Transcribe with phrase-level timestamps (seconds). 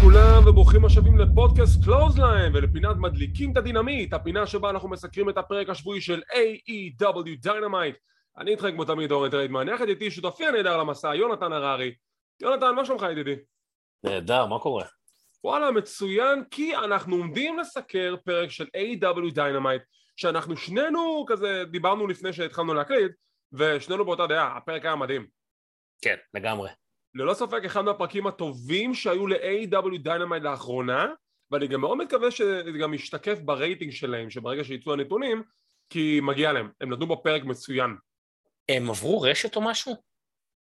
[0.00, 5.68] לכולם וברוכים השבים לפודקאסט קלוזליין ולפינת מדליקים את הדינמיט, הפינה שבה אנחנו מסקרים את הפרק
[5.68, 7.96] השבועי של AEW Dynamite.
[8.38, 11.94] אני איתכם כמו תמיד אורן טריידמן, יחד איתי שותפי הנהדר למסע, יונתן הררי.
[12.40, 13.34] יונתן, מה שלומך ידידי?
[14.04, 14.84] נהדר, מה קורה?
[15.44, 19.34] וואלה, מצוין, כי אנחנו עומדים לסקר פרק של A.W.
[19.34, 19.84] Dynamite,
[20.16, 23.12] שאנחנו שנינו כזה דיברנו לפני שהתחלנו להקליט,
[23.52, 25.26] ושנינו באותה דעה, הפרק היה מדהים.
[26.02, 26.70] כן, לגמרי.
[27.14, 30.06] ללא ספק אחד מהפרקים הטובים שהיו ל-A.W.
[30.06, 31.06] Dynamite לאחרונה,
[31.50, 35.42] ואני גם מאוד מקווה שזה גם ישתקף ברייטינג שלהם, שברגע שיצאו הנתונים,
[35.90, 37.96] כי מגיע להם, הם נתנו פה פרק מצוין.
[38.68, 39.94] הם עברו רשת או משהו?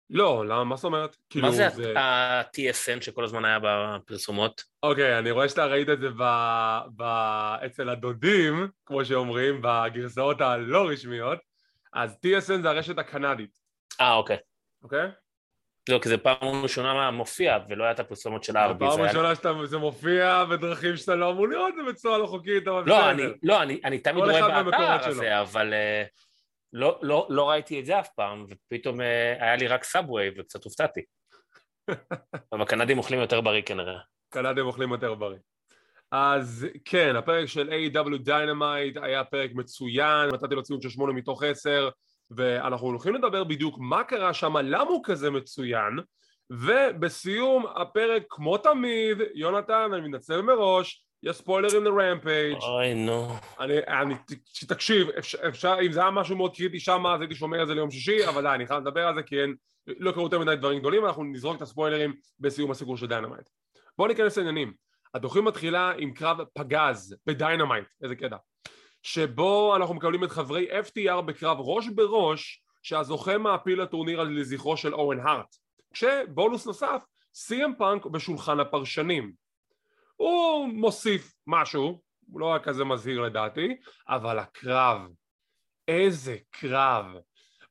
[0.10, 1.18] לא, למה, מה זאת אומרת?
[1.30, 2.00] כאילו, מה זה זה...
[2.00, 4.64] ה-TSN שכל הזמן היה בפרסומות?
[4.84, 6.24] אוקיי, אני רואה שאתה ראית את זה ב...
[6.96, 7.04] ב...
[7.66, 11.40] אצל הדודים, כמו שאומרים, בגרסאות הלא רשמיות,
[11.94, 13.60] אז TSN זה הרשת הקנדית.
[14.02, 14.38] אה, אוקיי.
[14.84, 15.08] אוקיי?
[15.90, 18.86] לא, כי זה פעם ראשונה מופיע, ולא היה את הפרסומות של ארבי.
[18.86, 19.34] פעם ראשונה
[19.66, 23.34] שזה מופיע בדרכים שאתה לא אמור לראות את זה בצורה לא חוקית, אבל לא, בסדר.
[23.44, 25.74] לא, אני, אני תמיד רואה באתר הזה, אבל...
[25.74, 26.34] Uh...
[26.74, 30.64] לא, לא, לא ראיתי את זה אף פעם, ופתאום אה, היה לי רק סאבווי וקצת
[30.64, 31.02] הופתעתי.
[32.54, 34.00] אבל הקנדים אוכלים יותר בריא כנראה.
[34.30, 35.40] קנדים אוכלים יותר בריא.
[36.12, 38.28] אז כן, הפרק של A.W.
[38.28, 41.90] Dynamite היה פרק מצוין, נתתי לו ציון של שמונה מתוך עשר,
[42.36, 46.00] ואנחנו הולכים לדבר בדיוק מה קרה שם, למה הוא כזה מצוין,
[46.50, 53.28] ובסיום הפרק, כמו תמיד, יונתן, אני מתנצל מראש, יש ספוילרים ל-Rampage אוי נו.
[53.60, 54.16] אני, אני,
[54.68, 57.74] תקשיב, אפשר, אפשר, אם זה היה משהו מאוד קריטי שם אז הייתי שומר את זה
[57.74, 59.56] ליום שישי, אבל די, אני חייב לדבר על זה כי אין,
[59.88, 63.50] לא קרו יותר מדי דברים גדולים, אנחנו נזרוק את הספוילרים בסיום הסיפור של Dynamite.
[63.98, 64.74] בואו ניכנס לעניינים.
[65.14, 68.36] התוכנית מתחילה עם קרב פגז ב-Dynamite, איזה קטע.
[69.04, 75.20] שבו אנחנו מקבלים את חברי FTR בקרב ראש בראש, שהזוכה מעפיל לטורניר לזכרו של אורן
[75.20, 75.56] הארט.
[75.94, 77.02] כשבונוס נוסף,
[77.34, 79.34] סי.אם פאנק בשולחן הפרשנים.
[80.16, 82.02] הוא מוסיף משהו,
[82.32, 85.02] הוא לא היה כזה מזהיר לדעתי, אבל הקרב,
[85.88, 87.06] איזה קרב.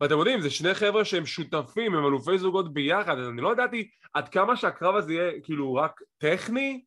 [0.00, 3.88] ואתם יודעים, זה שני חבר'ה שהם שותפים, הם אלופי זוגות ביחד, אז אני לא ידעתי
[4.14, 6.84] עד כמה שהקרב הזה יהיה כאילו רק טכני,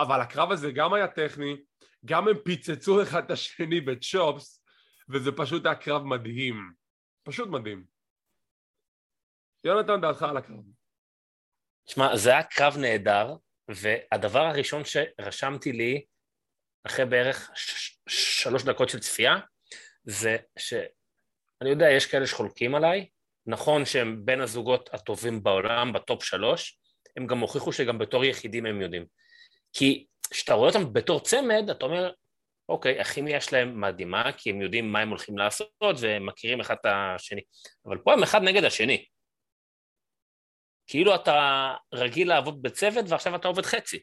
[0.00, 1.56] אבל הקרב הזה גם היה טכני,
[2.04, 4.64] גם הם פיצצו אחד את השני בצ'ופס,
[5.08, 6.72] וזה פשוט היה קרב מדהים.
[7.22, 7.84] פשוט מדהים.
[9.64, 10.64] יונתן, דעתך על הקרב.
[11.86, 13.34] תשמע, זה היה קרב נהדר,
[13.68, 16.04] והדבר הראשון שרשמתי לי,
[16.86, 19.34] אחרי בערך ש- שלוש דקות של צפייה,
[20.04, 23.08] זה שאני יודע, יש כאלה שחולקים עליי,
[23.46, 26.80] נכון שהם בין הזוגות הטובים בעולם, בטופ שלוש,
[27.16, 29.06] הם גם הוכיחו שגם בתור יחידים הם יודעים.
[29.72, 32.12] כי כשאתה רואה אותם בתור צמד, אתה אומר,
[32.68, 35.70] אוקיי, הכימיה שלהם מדהימה, כי הם יודעים מה הם הולכים לעשות
[36.00, 37.40] והם מכירים אחד את השני.
[37.86, 39.04] אבל פה הם אחד נגד השני.
[40.86, 44.02] כאילו אתה רגיל לעבוד בצוות ועכשיו אתה עובד חצי.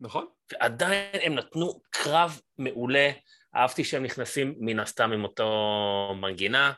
[0.00, 0.26] נכון.
[0.52, 3.10] ועדיין הם נתנו קרב מעולה,
[3.56, 5.48] אהבתי שהם נכנסים מן הסתם עם אותו
[6.20, 6.72] מנגינה,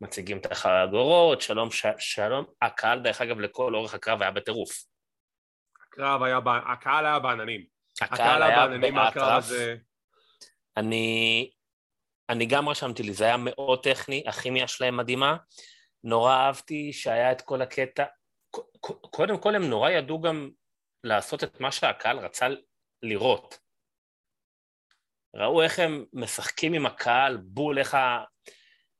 [0.00, 1.86] מציגים את החגורות, שלום, ש...
[1.98, 4.84] שלום, הקהל דרך אגב לכל אורך הקרב היה בטירוף.
[5.86, 6.38] הקרב היה,
[6.72, 7.75] הקהל היה בעננים.
[8.02, 9.44] הקהל היה באטרף.
[10.76, 11.50] אני,
[12.28, 15.36] אני גם רשמתי לי, זה היה מאוד טכני, הכימיה שלהם מדהימה.
[16.04, 18.04] נורא אהבתי שהיה את כל הקטע,
[19.10, 20.50] קודם כל הם נורא ידעו גם
[21.04, 22.46] לעשות את מה שהקהל רצה
[23.02, 23.58] לראות.
[25.34, 28.24] ראו איך הם משחקים עם הקהל, בול, איך ה...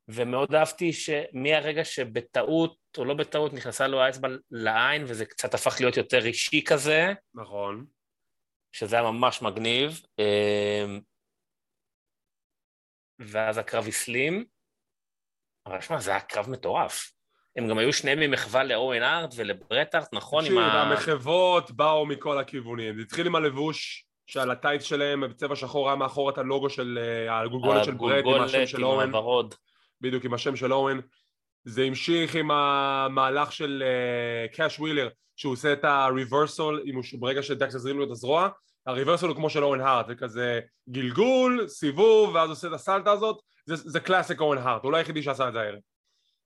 [0.09, 5.97] ומאוד אהבתי שמהרגע שבטעות או לא בטעות נכנסה לו האצבע לעין וזה קצת הפך להיות
[5.97, 7.13] יותר אישי כזה.
[7.35, 7.87] נכון.
[8.77, 10.01] שזה היה ממש מגניב.
[10.19, 11.01] אמ,
[13.19, 14.45] ואז הקרב הסלים.
[15.67, 17.13] אבל שמע, זה היה קרב מטורף.
[17.57, 20.45] הם גם היו שניהם ממחווה לאורן ארט ולברטארט, נכון?
[20.45, 20.83] תקשיב, ה...
[20.83, 22.97] המחוות באו מכל הכיוונים.
[22.97, 26.99] זה התחיל עם הלבוש שעל הטייץ שלהם בצבע שחור היה מאחור את הלוגו של
[27.31, 29.09] הגולגולת של ברט עם השם של אורן.
[29.09, 29.55] הוורוד.
[30.01, 31.01] בדיוק, עם השם של אורן.
[31.65, 33.83] זה המשיך עם המהלך של
[34.53, 36.83] קאש uh, ווילר, שהוא עושה את ה-reversal,
[37.19, 38.49] ברגע שדקס יזרים לו את הזרוע,
[38.87, 40.61] ה-reversal הוא כמו של אוון הארט, זה כזה
[40.91, 45.23] גלגול, סיבוב, ואז עושה את הסלטה הזאת, זה, זה classic אוון הארט, הוא לא היחידי
[45.23, 45.79] שעשה את זה הערב.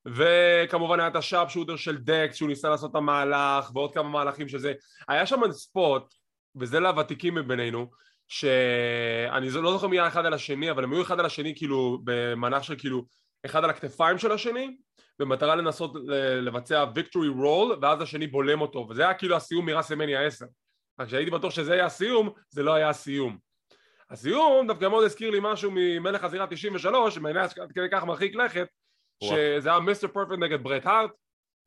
[0.05, 4.73] וכמובן היה את ה-sharpshooter של דקס שהוא ניסה לעשות את המהלך ועוד כמה מהלכים שזה
[5.07, 6.13] היה שם spot
[6.55, 7.89] וזה לוותיקים מבינינו
[8.27, 11.99] שאני לא זוכר מי היה אחד על השני אבל הם היו אחד על השני כאילו
[12.03, 13.05] במהלך של כאילו
[13.45, 14.77] אחד על הכתפיים של השני
[15.19, 15.93] במטרה לנסות
[16.41, 18.87] לבצע victory roll ואז השני בולם אותו.
[18.89, 20.45] וזה היה כאילו הסיום מרסלמניה 10
[21.01, 23.37] רק כשהייתי בטוח שזה היה הסיום זה לא היה הסיום.
[24.09, 28.67] הסיום דווקא מאוד הזכיר לי משהו ממלך הזירה 93 שמעניין עד כדי כך מרחיק לכת
[29.23, 31.11] שזה היה מיסטר פרפקט נגד ברט הארט.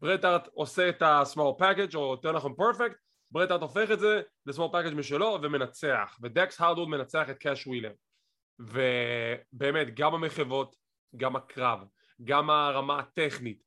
[0.00, 2.96] ברט הארט עושה את ה-small package או יותר נכון פרפקט.
[3.30, 7.92] ברט הארט הופך את זה ל-small package משלו ומנצח, ודקס הרדווד מנצח את קאש ווילר.
[8.58, 10.76] ובאמת, גם המחוות,
[11.16, 11.78] גם הקרב,
[12.24, 13.62] גם הרמה הטכנית.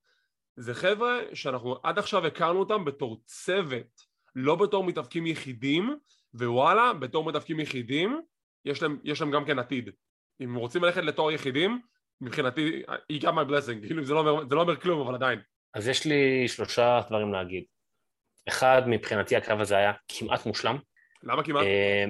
[0.55, 4.06] זה חבר'ה שאנחנו עד עכשיו הכרנו אותם בתור צוות,
[4.39, 5.97] לא בתור מתאבקים יחידים,
[6.33, 8.21] ווואלה, בתור מתאבקים יחידים,
[8.65, 9.89] יש להם, יש להם גם כן עתיד.
[10.43, 11.81] אם רוצים ללכת לתואר יחידים,
[12.21, 15.39] מבחינתי, היא גם my blessing, כאילו זה לא, אומר, זה לא אומר כלום, אבל עדיין.
[15.73, 17.63] אז יש לי שלושה דברים להגיד.
[18.47, 20.77] אחד, מבחינתי הקרב הזה היה כמעט מושלם.
[21.23, 21.63] למה כמעט?
[21.63, 22.05] אה,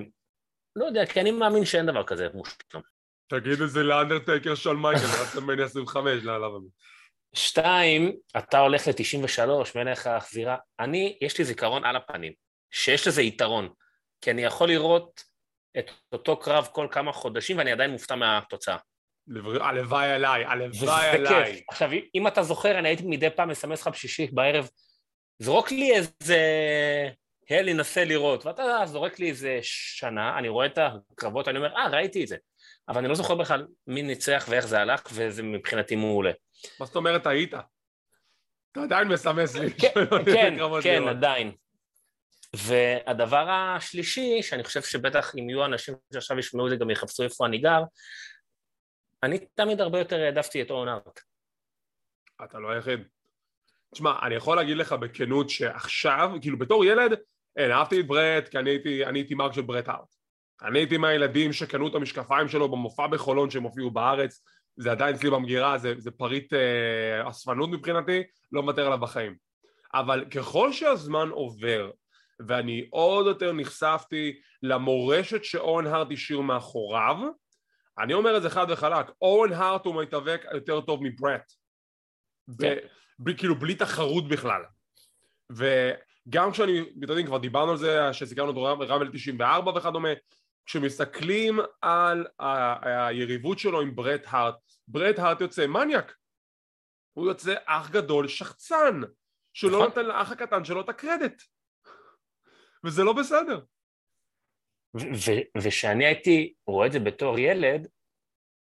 [0.75, 2.81] לא יודע, כי אני מאמין שאין דבר כזה מושלם.
[3.27, 6.49] תגיד את זה לאנדרטייקר של מייקל, רצמניה 25, לא עליו.
[7.33, 10.57] שתיים, אתה הולך ל-93, מלך החזירה.
[10.79, 12.33] אני, יש לי זיכרון על הפנים,
[12.71, 13.69] שיש לזה יתרון,
[14.21, 15.23] כי אני יכול לראות
[15.79, 18.77] את אותו קרב כל כמה חודשים ואני עדיין מופתע מהתוצאה.
[19.61, 21.63] הלוואי עליי, הלוואי עליי.
[21.69, 24.69] עכשיו, אם אתה זוכר, אני הייתי מדי פעם מסמס לך בשישי בערב,
[25.39, 26.39] זרוק לי איזה
[27.49, 31.87] הל ינסה לראות, ואתה זורק לי איזה שנה, אני רואה את הקרבות, אני אומר, אה,
[31.89, 32.37] ראיתי את זה.
[32.89, 36.31] אבל אני לא זוכר בכלל מי ניצח ואיך זה הלך, וזה מבחינתי מעולה.
[36.79, 37.53] מה זאת אומרת היית?
[38.71, 39.71] אתה עדיין מסמס לי.
[39.71, 39.89] כן,
[40.33, 41.51] כן, כן, עדיין.
[42.55, 47.45] והדבר השלישי, שאני חושב שבטח אם יהיו אנשים שעכשיו ישמעו את זה גם יחפשו איפה
[47.45, 47.81] אני גר,
[49.23, 51.19] אני תמיד הרבה יותר העדפתי את אורן ארט.
[52.43, 52.99] אתה לא היחיד.
[53.93, 57.19] תשמע, אני יכול להגיד לך בכנות שעכשיו, כאילו בתור ילד,
[57.55, 60.16] אין, אהבתי את ברט כי אני הייתי, אני הייתי מרק של ברט הארט.
[60.61, 64.43] אני הייתי מהילדים שקנו את המשקפיים שלו במופע בחולון שהם הופיעו בארץ,
[64.77, 69.35] זה עדיין אצלי במגירה, זה, זה פריט אה, אספנות מבחינתי, לא מוותר עליו בחיים.
[69.93, 71.91] אבל ככל שהזמן עובר,
[72.47, 77.17] ואני עוד יותר נחשפתי למורשת שאורן הארט השאיר מאחוריו,
[77.99, 81.51] אני אומר את זה חד וחלק, אורן הארט הוא מתאבק יותר טוב מברט.
[82.61, 82.75] כן.
[83.19, 84.61] ב- כאילו בלי תחרות בכלל.
[85.51, 90.09] וגם כשאני, אתם יודעים, כבר דיברנו על זה, שסיכרנו את רמל 94 וכדומה,
[90.67, 92.27] כשמסתכלים על
[92.81, 94.55] היריבות שלו עם ברט הארט,
[94.87, 96.15] ברט הארט יוצא מניאק.
[97.13, 99.01] הוא יוצא אח גדול שחצן,
[99.53, 99.87] שלא נכון.
[99.87, 101.41] נותן לאח הקטן שלו את הקרדיט.
[102.85, 103.59] וזה לא בסדר.
[105.57, 107.87] ושאני הייתי רואה את זה בתור ילד,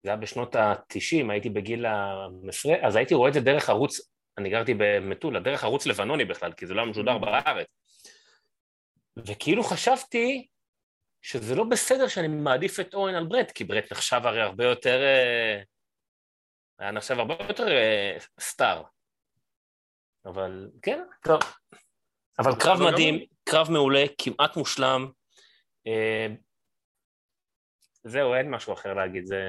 [0.02, 4.00] זה היה בשנות ה-90, הייתי בגיל המפרה, אז הייתי רואה את זה דרך ערוץ,
[4.38, 7.18] אני גרתי במטולה, דרך ערוץ לבנוני בכלל, כי זה לא היה משודר mm.
[7.18, 7.66] בארץ.
[9.26, 10.46] וכאילו חשבתי
[11.22, 15.00] שזה לא בסדר שאני מעדיף את אורן על ברט, כי ברט נחשב הרי הרבה יותר...
[15.02, 15.62] אה,
[16.78, 18.82] היה נחשב הרבה יותר אה, סטאר.
[20.24, 21.40] אבל כן, טוב.
[22.38, 25.10] אבל קרב מדהים, קרב מעולה, כמעט מושלם.
[25.86, 26.26] אה,
[28.04, 29.42] זהו, אין משהו אחר להגיד, זה...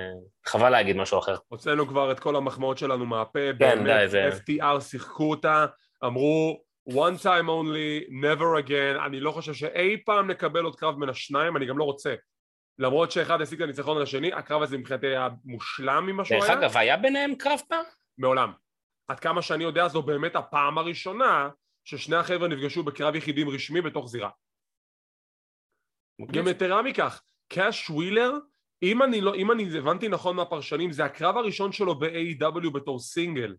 [0.45, 1.35] חבל להגיד משהו אחר.
[1.47, 4.29] הוצאנו כבר את כל המחמאות שלנו מהפה, כן, באמת, די, זה...
[4.29, 5.65] FTR שיחקו אותה,
[6.05, 11.09] אמרו one time only, never again, אני לא חושב שאי פעם נקבל עוד קרב בין
[11.09, 12.15] השניים, אני גם לא רוצה.
[12.79, 16.55] למרות שאחד השיג את הניצחון על השני, הקרב הזה מבחינתי היה מושלם ממה שהוא היה.
[16.55, 17.85] דרך אגב, היה ביניהם קרב פעם?
[18.17, 18.51] מעולם.
[19.07, 21.49] עד כמה שאני יודע, זו באמת הפעם הראשונה
[21.85, 24.29] ששני החבר'ה נפגשו בקרב יחידים רשמי בתוך זירה.
[26.31, 28.31] גם יתרה מכך, קאש ווילר,
[28.83, 33.55] אם אני, לא, אם אני הבנתי נכון מהפרשנים, זה הקרב הראשון שלו ב-AEW בתור סינגל.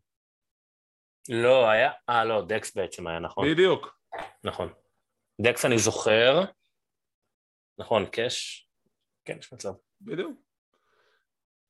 [1.28, 3.50] לא, היה, אה לא, דקס בעצם היה, נכון.
[3.50, 3.98] בדיוק.
[4.44, 4.72] נכון.
[5.40, 6.44] דקס אני זוכר,
[7.78, 8.68] נכון, קאש,
[9.24, 9.72] כן, יש מצב.
[10.00, 10.40] בדיוק.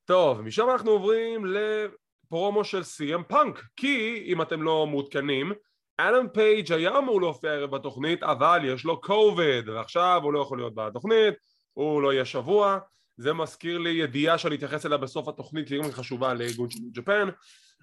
[0.04, 5.52] טוב, משם אנחנו עוברים ל-promo של סי.אם פאנק, כי אם אתם לא מעודכנים,
[6.00, 10.58] הנגמן פייג' היה אמור להופיע ערב בתוכנית, אבל יש לו קוביד, ועכשיו הוא לא יכול
[10.58, 11.34] להיות בתוכנית,
[11.72, 12.78] הוא לא יהיה שבוע,
[13.16, 17.28] זה מזכיר לי ידיעה שאני אתייחס אליה בסוף התוכנית, כי היא חשובה לארגון של Japan.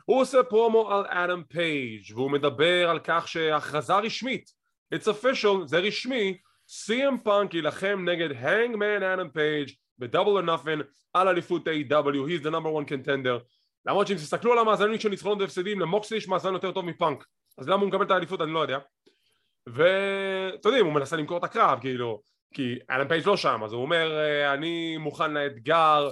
[0.09, 4.51] הוא עושה פרומו על אדם פייג' והוא מדבר על כך שהכרזה רשמית,
[4.95, 6.37] it's official, זה רשמי,
[6.67, 10.79] סי.אם פאנק יילחם נגד הנגמן אדם פייג' ב-Double or Nothing
[11.13, 12.29] על אליפות A.E.W.
[12.29, 13.43] he's the number one contender.
[13.85, 17.25] למרות שאם תסתכלו על המאזנים של ניצחונות והפסדים למוקסלי יש מאזן יותר טוב מפאנק.
[17.57, 18.41] אז למה הוא מקבל את האליפות?
[18.41, 18.79] אני לא יודע.
[19.67, 22.21] ואתם יודעים הוא מנסה למכור את הקרב כאילו
[22.53, 26.09] כי אדם פייג' לא שם אז הוא אומר אה, אני מוכן לאתגר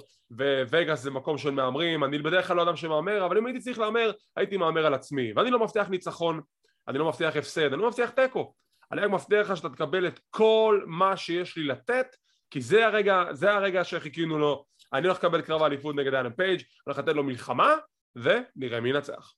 [0.71, 3.79] וגאס זה מקום של מהמרים אני בדרך כלל לא אדם שמהמר אבל אם הייתי צריך
[3.79, 6.41] להמר הייתי מהמר על עצמי ואני לא מבטיח ניצחון
[6.87, 8.53] אני לא מבטיח הפסד אני לא מבטיח תיקו.
[8.91, 12.07] אני רק מבטיח לך שאתה תקבל את כל מה שיש לי לתת
[12.49, 14.65] כי זה הרגע, זה הרגע שחיכינו לו.
[14.93, 17.75] אני הולך לקבל קרב האליפות נגד אדם פייג' הולך לתת לו מלחמה
[18.15, 19.33] ונראה מי ינצח.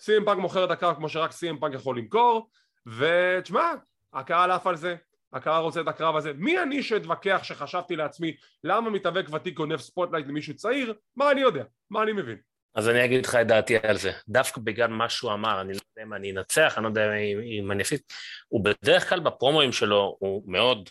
[0.00, 2.50] סי.אם פאנק מוכר את הקרב כמו שרק סי.אם פאנק יכול למכור
[2.86, 3.72] ותשמע,
[4.12, 4.96] הקהל עף על זה
[5.32, 10.26] הקהל רוצה את הקרב הזה מי אני שאתווכח שחשבתי לעצמי למה מתאבק ותיק גונב spotlight
[10.26, 12.36] למישהו צעיר מה אני יודע, מה אני מבין
[12.74, 14.12] אז אני אגיד לך את דעתי על זה.
[14.28, 17.14] דווקא בגלל מה שהוא אמר, אני לא יודע אם אני אנצח, אני לא יודע
[17.60, 18.00] אם אני אפסיד,
[18.48, 20.90] הוא בדרך כלל בפרומואים שלו הוא מאוד,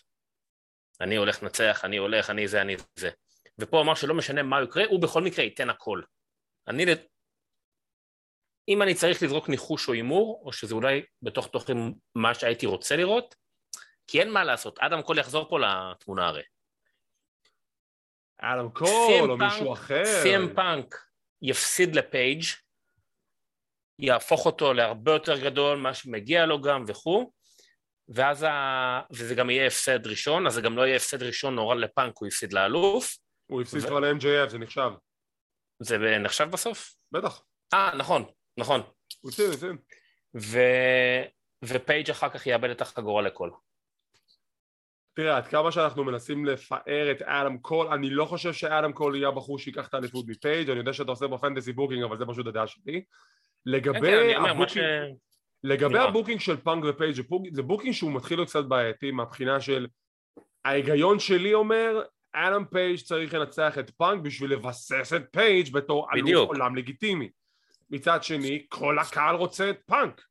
[1.02, 3.10] אני הולך לנצח, אני הולך, אני זה, אני זה.
[3.60, 6.02] ופה הוא אמר שלא משנה מה יקרה, הוא בכל מקרה ייתן הכל.
[6.68, 6.86] אני,
[8.68, 11.78] אם אני צריך לזרוק ניחוש או הימור, או שזה אולי בתוך תוכן
[12.16, 13.36] מה שהייתי רוצה לראות,
[14.12, 16.42] כי אין מה לעשות, אדם קול יחזור פה לתמונה הרי.
[18.38, 20.06] אדם קול או מישהו אחר.
[20.06, 21.06] סי.אם פאנק
[21.42, 22.44] יפסיד לפייג',
[24.00, 27.32] יהפוך אותו להרבה יותר גדול, מה שמגיע לו גם וכו',
[28.08, 29.02] ואז, ה...
[29.12, 32.28] וזה גם יהיה הפסד ראשון, אז זה גם לא יהיה הפסד ראשון נורא לפאנק, הוא
[32.28, 33.18] יפסיד לאלוף.
[33.52, 34.00] הוא הפסיד כבר ו...
[34.00, 34.90] ל-MJF, זה נחשב.
[35.80, 36.94] זה נחשב בסוף?
[37.12, 37.44] בטח.
[37.74, 38.26] אה, נכון,
[38.58, 38.82] נכון.
[39.22, 39.76] הוא הפסיד, הפסיד.
[40.38, 40.60] ו...
[41.66, 43.50] ופייג' אחר כך יאבד את החגורה לקול.
[45.20, 49.28] תראה, עד כמה שאנחנו מנסים לפאר את אדם קול, אני לא חושב שאדם קול יהיה
[49.28, 52.68] הבחור שיקח את האליפות מפייג', אני יודע שאתה עושה ב-fantasy booking, אבל זה פשוט הדעה
[52.68, 53.04] שלי.
[53.66, 54.86] לגבי כן, כן, ה-booking...
[55.64, 57.16] לגבי ה-booking של פאנק ופייג'
[57.52, 59.88] זה booking שהוא מתחיל להיות קצת בעייתי מהבחינה של
[60.66, 62.02] ההיגיון שלי אומר
[62.34, 67.30] אדם פייג' צריך לנצח את פאנק בשביל לבסס את פייג' בתור אלוף עולם לגיטימי
[67.90, 70.22] מצד שני כל הקהל רוצה את פאנק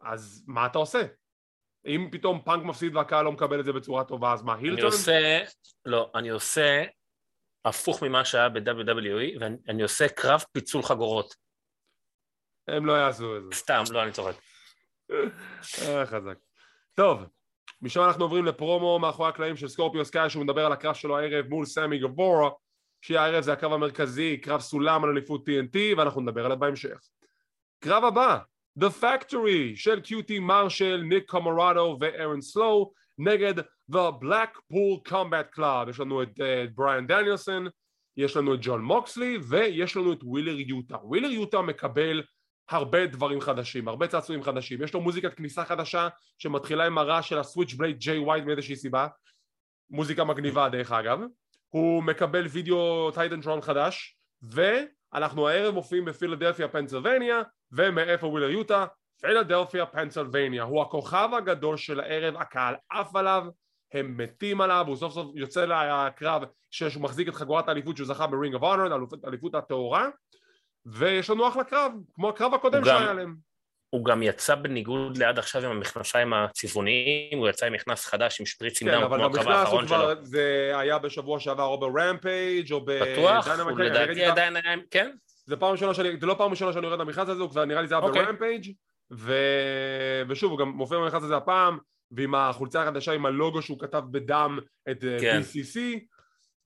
[0.00, 1.02] אז מה אתה עושה?
[1.86, 4.78] אם פתאום פאנק מפסיד והקהל לא מקבל את זה בצורה טובה, אז מה, הילטון?
[4.78, 5.40] אני עושה,
[5.84, 6.84] לא, אני עושה
[7.64, 11.34] הפוך ממה שהיה ב-WWE, ואני עושה קרב פיצול חגורות.
[12.68, 13.48] הם לא יעשו את זה.
[13.52, 14.34] סתם, לא, אני צוחק.
[15.82, 16.38] אה, חזק.
[16.94, 17.22] טוב,
[17.82, 21.46] משם אנחנו עוברים לפרומו מאחורי הקלעים של סקורפיו סקאי, שהוא מדבר על הקרב שלו הערב
[21.46, 22.50] מול סמי גבורה,
[23.00, 26.98] שהערב זה הקרב המרכזי, קרב סולם על אליפות TNT, ואנחנו נדבר עליו בהמשך.
[27.80, 28.38] קרב הבא,
[28.78, 33.58] The Factory של קיוטי מרשל, ניק קומורדו וארון סולו נגד
[33.92, 35.90] The Blackpool Combat Club.
[35.90, 36.28] יש לנו את
[36.74, 37.66] בריאן אה, דניאלסון,
[38.16, 42.22] יש לנו את ג'ון מוקסלי ויש לנו את ווילר יוטה ווילר יוטה מקבל
[42.70, 44.82] הרבה דברים חדשים, הרבה צעצועים חדשים.
[44.82, 49.06] יש לו מוזיקת כניסה חדשה שמתחילה עם הרעש של ה Switchblade ג'יי ווייט מאיזושהי סיבה.
[49.90, 51.20] מוזיקה מגניבה דרך אגב.
[51.68, 57.42] הוא מקבל וידאו Titantron חדש ואנחנו הערב מופיעים בפילדלפיה פנסילבניה
[57.76, 58.86] ומאיפה ווילר יוטה?
[59.20, 63.44] פילדלפיה פנסילבניה הוא הכוכב הגדול של הערב הקהל עף עליו
[63.92, 68.26] הם מתים עליו הוא סוף סוף יוצא לקרב שהוא מחזיק את חגורת האליפות שהוא זכה
[68.26, 70.08] ב Ring of Honor האליפות הטהורה
[70.86, 73.36] ויש לנו אחלה קרב כמו הקרב הקודם שהיה להם
[73.90, 78.46] הוא גם יצא בניגוד לעד עכשיו עם המכנסיים הצבעוניים, הוא יצא עם מכנס חדש עם
[78.46, 80.24] שפריצים כן, דם כמו הקרב האחרון שלו.
[80.24, 82.90] זה היה בשבוע שעבר או ברמפייג' או ב...
[82.90, 85.10] בטוח, הוא לדעתי עדיין היה, כן?
[85.46, 87.82] זה פעם ראשונה שאני, זה לא פעם ראשונה שאני יורד למכנס הזה, הוא כבר נראה
[87.82, 88.06] לי זה היה okay.
[88.06, 88.24] אוקיי.
[88.24, 88.72] ברמפייג'
[89.12, 89.34] ו...
[90.28, 91.78] ושוב הוא גם מופיע במכנס הזה הפעם
[92.10, 94.58] ועם החולצה החדשה עם הלוגו שהוא כתב בדם
[94.90, 95.40] את אה, כן.
[95.40, 95.78] BCC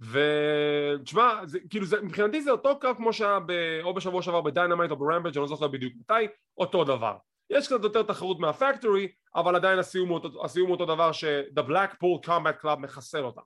[0.00, 3.52] ותשמע, כאילו זה, מבחינתי זה אותו קו כמו שהיה ב...
[3.82, 6.26] או בשבוע שעבר בדיינמייט או ברמפייג' אני לא זוכר בדיוק מתי,
[6.58, 7.16] אותו דבר
[7.50, 12.26] יש קצת יותר תחרות מה Factory אבל עדיין הסיום הוא הסיום אותו דבר ש-The Blackpool
[12.26, 13.42] Combat Club מחסל אותם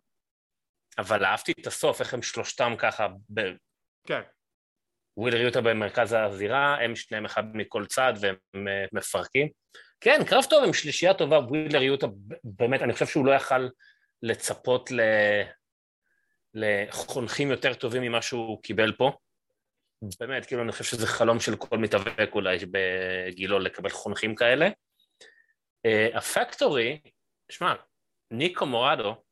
[0.98, 3.40] אבל אהבתי את הסוף, איך הם שלושתם ככה ב...
[4.06, 4.20] כן
[5.16, 8.36] ווילר יוטה במרכז הזירה, הם שניהם אחד מכל צד והם
[8.68, 9.48] אה, מפרקים.
[10.00, 12.06] כן, קרב טוב עם שלישייה טובה, ווילר יוטה,
[12.44, 13.68] באמת, אני חושב שהוא לא יכל
[14.22, 15.00] לצפות ל...
[16.54, 19.12] לחונכים יותר טובים ממה שהוא קיבל פה.
[20.20, 24.68] באמת, כאילו, אני חושב שזה חלום של כל מתאבק אולי בגילו לקבל חונכים כאלה.
[25.86, 27.00] Uh, הפקטורי,
[27.48, 27.74] שמע,
[28.30, 29.22] ניקו מורדו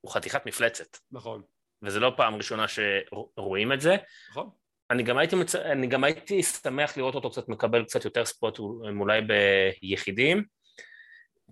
[0.00, 0.96] הוא חתיכת מפלצת.
[1.12, 1.42] נכון.
[1.84, 3.96] וזה לא פעם ראשונה שרואים את זה.
[4.30, 4.50] נכון.
[4.90, 5.54] אני גם, הייתי מצ...
[5.54, 10.44] אני גם הייתי שמח לראות אותו קצת מקבל קצת יותר ספוט אולי ביחידים,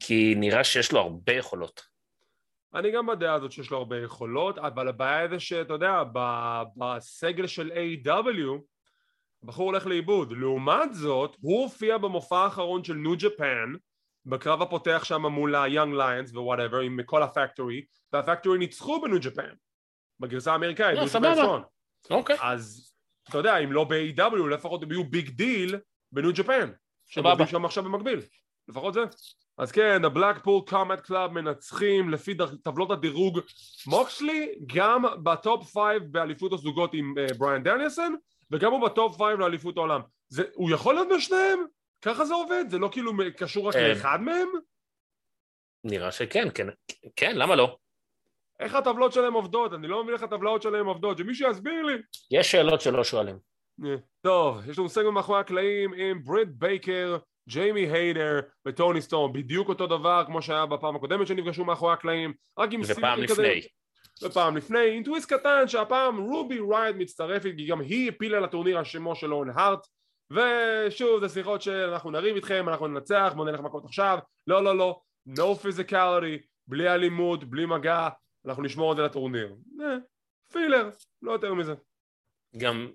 [0.01, 1.83] כי נראה שיש לו הרבה יכולות.
[2.75, 6.03] אני גם בדעה הזאת שיש לו הרבה יכולות, אבל הבעיה זה שאתה יודע,
[6.77, 8.61] בסגל של A.W.
[9.43, 10.33] הבחור הולך לאיבוד.
[10.33, 13.73] לעומת זאת, הוא הופיע במופע האחרון של ניו ג'פן,
[14.27, 19.01] בקרב הפותח שם מול ה-Young Lions ו whatever, עם כל ה Factory, וה Factory ניצחו
[19.01, 19.55] בניו ג'פן.
[20.21, 21.59] בגרסה האמריקאית, לא, סבבה.
[22.11, 22.37] אוקיי.
[22.41, 22.93] אז
[23.29, 25.77] אתה יודע, אם לא ב-AEW, לפחות הם יהיו big deal
[26.13, 26.71] בניו ג'פן.
[27.15, 27.47] סבבה.
[27.47, 28.21] שם עכשיו במקביל.
[28.69, 29.01] לפחות זה.
[29.59, 33.41] אז כן, ה Blackpool Combat Club מנצחים לפי טבלות הדירוג
[33.87, 38.17] מוקסלי גם ב top five באליפות הזוגות עם אה, בריאן דניאלסון
[38.51, 40.01] וגם הוא ב top five לאליפות העולם.
[40.29, 41.59] זה, הוא יכול להיות בשניהם?
[42.03, 42.65] ככה זה עובד?
[42.69, 44.49] זה לא כאילו קשור רק אה, לאחד מהם?
[45.85, 46.67] נראה שכן, כן,
[47.17, 47.77] כן, למה לא?
[48.63, 49.75] איך הטבלות שלהם עובדות?
[49.75, 51.95] אני לא מבין איך הטבלאות שלהם עובדות, שמישהו יסביר לי.
[52.31, 53.39] יש שאלות שלא שואלים.
[53.85, 57.17] אה, טוב, יש לנו סגמנט מאחורי הקלעים עם בריט בייקר,
[57.49, 62.73] ג'יימי הייטר וטוני סטורם, בדיוק אותו דבר כמו שהיה בפעם הקודמת שנפגשו מאחורי הקלעים, רק
[62.73, 63.43] עם simple כזה.
[63.43, 63.61] לפני.
[64.23, 68.85] ופעם לפני, עם טוויסט קטן שהפעם רובי ריוט מצטרפת כי גם היא העפילה לטורניר על
[68.85, 69.87] שמו של אוון הארט
[70.31, 74.77] ושוב זה שיחות של אנחנו נריב איתכם, אנחנו ננצח, בוא נלך מכות עכשיו לא לא
[74.77, 78.09] לא, no physicality, בלי אלימות, בלי מגע,
[78.47, 79.97] אנחנו נשמור את זה לטורניר אה,
[80.53, 80.91] filler,
[81.23, 81.75] לא יותר מזה
[82.57, 82.91] גם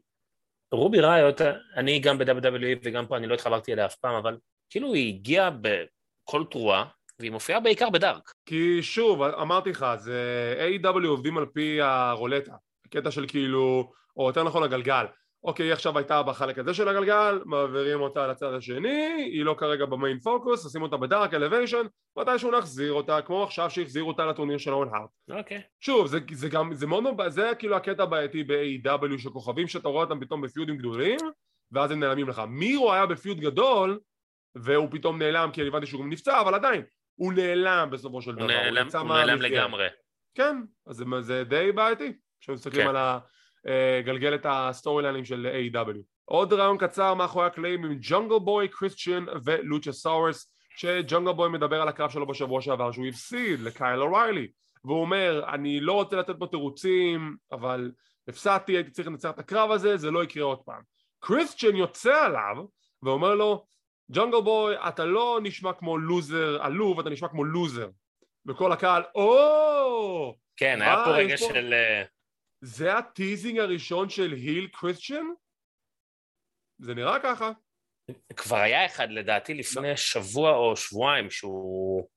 [0.71, 1.41] רובי ריוט,
[1.75, 4.37] אני גם ב-WWE וגם פה אני לא התחברתי אליה אף פעם, אבל
[4.69, 6.85] כאילו היא הגיעה בכל תרועה
[7.19, 8.33] והיא מופיעה בעיקר בדארק.
[8.45, 11.07] כי שוב, אמרתי לך, זה A.W.
[11.07, 15.05] עובדים על פי הרולטה, הקטע של כאילו, או יותר נכון הגלגל.
[15.47, 19.85] אוקיי, היא עכשיו הייתה בחלק הזה של הגלגל, מעבירים אותה לצד השני, היא לא כרגע
[19.85, 21.85] במיין פוקוס, עושים אותה בדארק אלוויישן,
[22.17, 25.09] מתישהו נחזיר אותה, כמו עכשיו שהחזירו אותה לטורניר של און הארט.
[25.31, 25.61] אוקיי.
[25.79, 30.03] שוב, זה, זה גם, זה מאוד, זה כאילו הקטע הבעייתי ב-AW של כוכבים שאתה רואה
[30.03, 31.19] אותם פתאום בפיודים גדולים,
[31.71, 32.41] ואז הם נעלמים לך.
[32.47, 33.99] מירו היה בפיוד גדול,
[34.55, 36.83] והוא פתאום נעלם כי הבנתי שהוא גם נפצע, אבל עדיין,
[37.15, 38.41] הוא נעלם בסופו של דבר.
[38.41, 39.87] הוא נעלם, הוא נעלם לגמרי.
[40.35, 42.89] כן, אז זה, זה די בעייתי, כשמסתכלים כן.
[42.89, 43.19] על ה...
[44.05, 45.97] גלגל את ה story lining של AEW.
[46.25, 52.09] עוד ריאיון קצר מאחורי הקלעים עם ג'ונגל בוי, קריסטיאן ולוצ'סאורס שג'ונגל בוי מדבר על הקרב
[52.09, 54.47] שלו בשבוע שעבר שהוא הפסיד לקייל אוריילי.
[54.85, 57.91] והוא אומר אני לא רוצה לתת פה תירוצים אבל
[58.27, 60.81] הפסדתי הייתי צריך לנצח את הקרב הזה זה לא יקרה עוד פעם.
[61.19, 62.65] קריסטיאן יוצא עליו
[63.03, 63.65] ואומר לו
[64.11, 67.89] ג'ונגל בוי אתה לא נשמע כמו לוזר עלוב אתה נשמע כמו לוזר.
[68.45, 70.35] וכל הקהל או!
[70.57, 72.03] כן היה פה רגע של אה,
[72.61, 75.25] זה הטיזינג הראשון של היל קריסטיאן?
[76.79, 77.51] זה נראה ככה.
[78.35, 79.95] כבר היה אחד לדעתי לפני לא.
[79.95, 82.07] שבוע או שבועיים שהוא...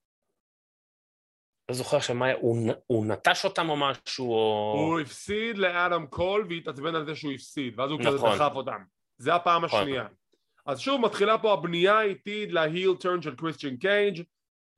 [1.68, 4.74] לא זוכר עכשיו מה היה, הוא, הוא נטש אותם או משהו או...
[4.78, 8.12] הוא הפסיד לאדם קול והתעצבן על זה שהוא הפסיד ואז הוא נכון.
[8.12, 8.82] כזה דחף אותם.
[9.18, 9.80] זה הפעם נכון.
[9.80, 10.06] השנייה.
[10.66, 14.22] אז שוב מתחילה פה הבנייה האיטית ל heel turn של קריסטיאן קייג'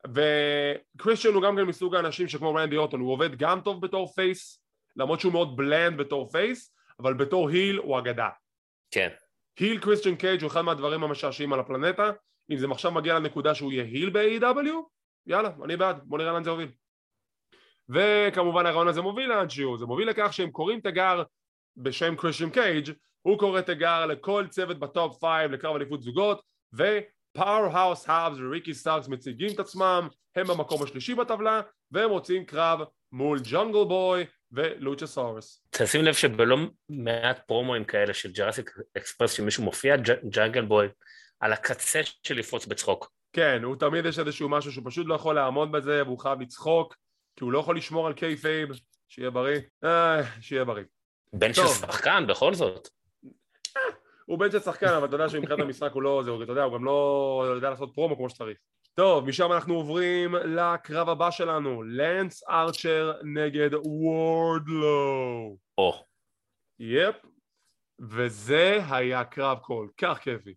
[0.06, 4.61] וקריסטיאן הוא גם כן מסוג האנשים שכמו רנדי אוטון הוא עובד גם טוב בתור face
[4.96, 8.28] למרות שהוא מאוד bland בתור face, אבל בתור heel הוא אגדה.
[8.90, 9.08] כן.
[9.58, 12.10] heel קריסטיאן קייג' הוא אחד מהדברים המשעשעים על הפלנטה,
[12.50, 14.74] אם זה עכשיו מגיע לנקודה שהוא יהיה heel ב-AEW,
[15.26, 16.68] יאללה, אני בעד, בוא נראה לאן זה יוביל.
[17.88, 21.22] וכמובן הריאיון הזה מוביל לאן שהוא, זה מוביל לכך שהם קוראים תיגר
[21.76, 22.90] בשם קריסטיאן קייג',
[23.22, 29.08] הוא קורא תיגר לכל צוות ב top five לקרב אליפות זוגות, ופאוורהאוס הובס וריקי סטארקס
[29.08, 32.80] מציגים את עצמם, הם במקום השלישי בטבלה, והם רוצים קרב
[33.12, 35.62] מול ג'ונגל בוי ולוצ'סאורס.
[35.70, 36.56] תשים לב שבלא
[36.88, 40.88] מעט פרומואים כאלה של ג'וראסיק אקספרס שמישהו מופיע ג'אנגל בוי
[41.40, 43.10] על הקצה של לפרוץ בצחוק.
[43.32, 46.96] כן, הוא תמיד יש איזשהו משהו שהוא פשוט לא יכול לעמוד בזה והוא חייב לצחוק
[47.36, 48.68] כי הוא לא יכול לשמור על kayfabe,
[49.08, 50.84] שיהיה בריא, אה, שיהיה בריא.
[51.32, 52.88] בן של שחקן בכל זאת.
[54.32, 56.74] הוא בן של שחקן אבל אתה יודע שמבחינת המשחק הוא לא, זה, אתה יודע, הוא
[56.74, 58.58] גם לא יודע לעשות פרומו כמו שצריך.
[58.94, 65.56] טוב, משם אנחנו עוברים לקרב הבא שלנו, לנס ארצ'ר נגד וורדלו.
[65.78, 66.04] או.
[66.78, 67.16] יפ,
[68.00, 70.54] וזה היה קרב כל כך כיפי.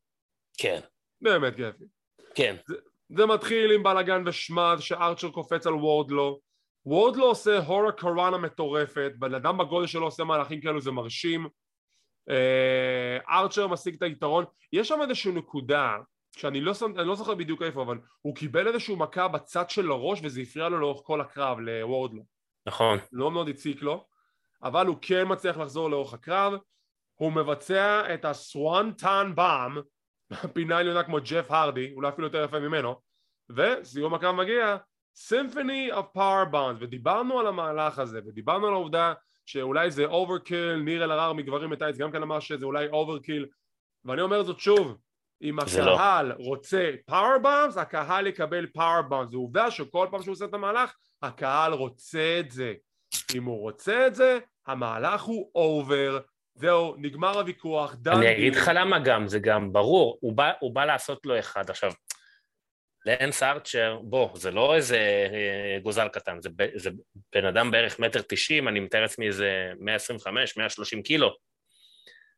[0.58, 0.80] כן.
[1.22, 1.84] באמת כיפי.
[2.36, 2.56] כן.
[2.68, 2.76] זה,
[3.10, 6.40] זה מתחיל עם בלאגן ושמד שארצ'ר קופץ על וורדלו.
[6.86, 11.48] וורדלו עושה הורה קוראנה מטורפת, בן אדם בגודל שלו עושה מהלכים כאלו זה מרשים.
[12.30, 14.46] אה, ארצ'ר משיג את היתרון.
[14.74, 15.98] יש שם איזושהי נקודה
[16.36, 20.20] שאני לא, אני לא זוכר בדיוק איפה, אבל הוא קיבל איזשהו מכה בצד של הראש
[20.24, 22.24] וזה הפריע לו לאורך כל הקרב, לוורדלו.
[22.66, 23.00] נכון.
[23.12, 24.06] לא מאוד הציק לו,
[24.64, 26.54] אבל הוא כן מצליח לחזור לאורך הקרב,
[27.16, 29.78] הוא מבצע את ה Swanton Bomb,
[30.54, 32.96] פינה עליונה כמו ג'ף הרדי, אולי אפילו יותר יפה ממנו,
[33.50, 34.78] וסיום הקרב מגיע,
[35.16, 39.14] Symphony of Powerbombs, ודיברנו על המהלך הזה, ודיברנו על העובדה
[39.46, 43.46] שאולי זה overkill, ניר אלהרר מגברים בטייץ גם כן אמר שזה אולי overkill,
[44.06, 44.98] ואני אומר זאת שוב,
[45.42, 45.94] אם לא.
[45.94, 46.36] הקהל לא.
[46.38, 49.32] רוצה powerbombs, הקהל יקבל powerbombs.
[49.32, 52.74] זו עובדה שכל פעם שהוא עושה את המהלך, הקהל רוצה את זה.
[53.36, 56.20] אם הוא רוצה את זה, המהלך הוא over.
[56.56, 60.76] זהו, נגמר הוויכוח, דן אני אגיד לך למה גם, זה גם ברור, הוא בא, הוא
[60.76, 61.70] בא לעשות לו אחד.
[61.70, 61.92] עכשיו,
[63.06, 66.90] לנס ארצ'ר, בוא, זה לא איזה אה, גוזל קטן, זה, זה
[67.36, 71.36] בן אדם בערך מטר תשעים, אני מתאר לעצמי איזה 125, 130 קילו.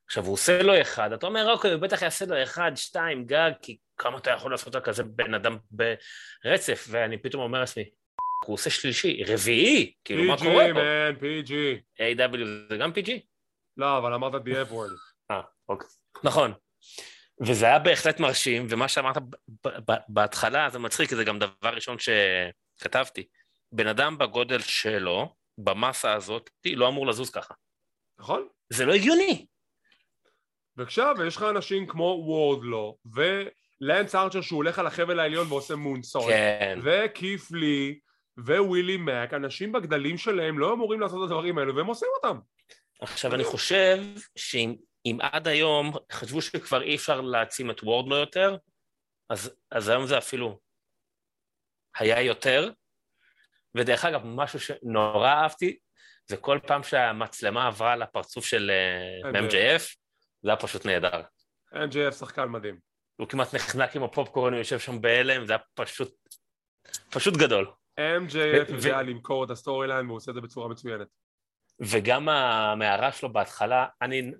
[0.05, 3.51] עכשיו הוא עושה לו אחד, אתה אומר אוקיי, הוא בטח יעשה לו אחד, שתיים, גג,
[3.61, 7.83] כי כמה אתה יכול לעשות על כזה בן אדם ברצף, ואני פתאום אומר לעצמי,
[8.45, 10.79] הוא עושה שלישי, רביעי, כאילו מה קורה פה?
[10.79, 11.51] PG, man, PG.
[11.99, 12.69] A.W.
[12.69, 13.11] זה גם PG?
[13.77, 15.31] לא, אבל אמרת the F word.
[15.31, 15.87] אה, אוקיי.
[16.23, 16.53] נכון.
[17.41, 19.17] וזה היה בהחלט מרשים, ומה שאמרת
[20.09, 23.27] בהתחלה זה מצחיק, זה גם דבר ראשון שכתבתי.
[23.71, 27.53] בן אדם בגודל שלו, במסה הזאת, לא אמור לזוז ככה.
[28.19, 28.47] נכון.
[28.69, 29.45] זה לא הגיוני.
[30.75, 36.31] ועכשיו יש לך אנשים כמו וורדלו ולנס ארצ'ר שהוא הולך על החבל העליון ועושה מונסון
[36.31, 36.79] כן.
[36.83, 37.99] וכיף לי
[38.37, 42.39] ווילי מק, אנשים בגדלים שלהם לא אמורים לעשות את הדברים האלו, והם עושים אותם.
[43.01, 43.97] עכשיו, אני חושב
[44.35, 44.75] שאם
[45.21, 48.57] עד היום חשבו שכבר אי אפשר להעצים את וורדלו יותר,
[49.29, 50.59] אז, אז היום זה אפילו
[51.99, 52.71] היה יותר.
[53.75, 55.77] ודרך אגב, משהו שנורא אהבתי,
[56.27, 58.71] זה כל פעם שהמצלמה עברה לפרצוף של
[59.25, 59.83] אה, MJF,
[60.41, 61.21] זה היה פשוט נהדר.
[61.73, 62.79] MJF שחקן מדהים.
[63.15, 66.15] הוא כמעט נחנק עם הפופקורן, הוא יושב שם בהלם, זה היה פשוט,
[67.09, 67.71] פשוט גדול.
[67.99, 71.07] MJF יודע למכור את ה storyline והוא עושה את זה בצורה מצוינת.
[71.79, 74.31] וגם ההערה שלו בהתחלה, אני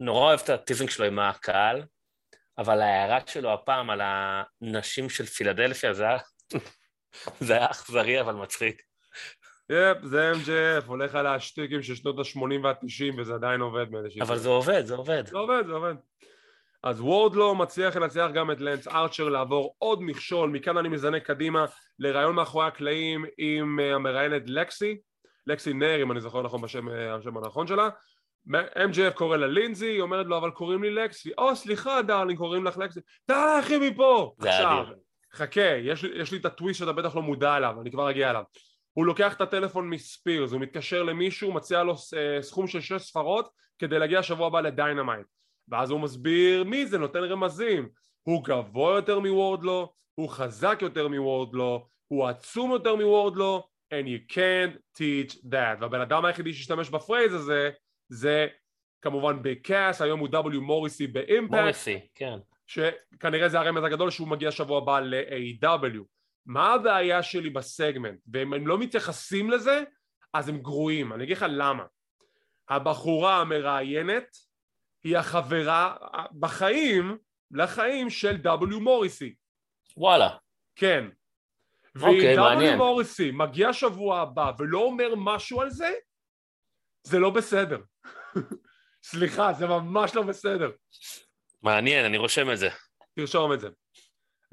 [0.00, 1.82] נורא אוהב את ה teasing שלו עם הקהל,
[2.58, 6.18] אבל ההערה שלו הפעם על הנשים של פילדלפיה, זה היה,
[7.46, 8.82] זה היה אכזרי אבל מצחיק.
[9.70, 14.38] yep, זה MJF, הולך על השטיקים של שנות ה-80 וה-90 וזה עדיין עובד מעולה אבל
[14.38, 15.26] זה עובד, זה עובד.
[15.26, 15.94] זה עובד, זה עובד.
[16.82, 21.64] אז וורדלו מצליח לנצח גם את לנס ארצ'ר לעבור עוד מכשול, מכאן אני מזנק קדימה
[21.98, 24.96] לראיון מאחורי הקלעים עם אה, המראיינת לקסי,
[25.46, 27.88] לקסי נר אם אני זוכר נכון בשם אה, השם הנכון שלה,
[28.48, 32.64] MJF קורא לה לינזי, היא אומרת לו אבל קוראים לי לקסי, או סליחה darling קוראים
[32.64, 34.34] לך לקסי, תלכי מפה!
[34.38, 34.84] עכשיו,
[35.32, 38.42] חכה, יש, יש לי את הטוויסט שאתה בטח לא מודע אליו, אני כבר אגיע אליו.
[38.92, 43.48] הוא לוקח את הטלפון מספירס, הוא מתקשר למישהו, מציע לו אה, סכום של שש ספרות
[43.78, 45.26] כדי להגיע שבוע הבא ל Dynamite.
[45.68, 47.88] ואז הוא מסביר מי זה, נותן רמזים.
[48.22, 53.68] הוא גבוה יותר מוורדלו, הוא חזק יותר מוורדלו, הוא עצום יותר מוורדלו.
[53.92, 55.80] And you can't teach that.
[55.80, 57.70] והבן אדם היחידי שהשתמש בפרייז הזה
[58.14, 58.46] זה
[59.02, 62.38] כמובן בקאס, היום הוא W מוריסי באימפקט מוריסי, כן.
[62.66, 66.04] שכנראה זה הרמז הגדול שהוא מגיע שבוע הבא ל-AW
[66.46, 68.20] מה הבעיה שלי בסגמנט?
[68.32, 69.82] ואם הם לא מתייחסים לזה
[70.32, 71.12] אז הם גרועים.
[71.12, 71.84] אני אגיד לך למה.
[72.68, 74.36] הבחורה המראיינת
[75.04, 75.96] היא החברה
[76.38, 77.18] בחיים
[77.50, 79.34] לחיים של W מוריסי.
[79.96, 80.36] וואלה.
[80.76, 81.08] כן.
[82.02, 85.92] אוקיי, ואם W מוריסי מגיע שבוע הבא ולא אומר משהו על זה
[87.02, 87.78] זה לא בסדר
[89.02, 90.70] סליחה זה ממש לא בסדר
[91.62, 92.68] מעניין אני רושם את זה
[93.14, 93.68] תרשום את זה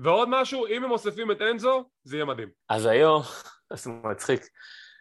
[0.03, 2.49] ועוד משהו, אם הם מוסיפים את אנזו, זה יהיה מדהים.
[2.69, 3.21] אז היום,
[3.73, 4.41] זה מצחיק,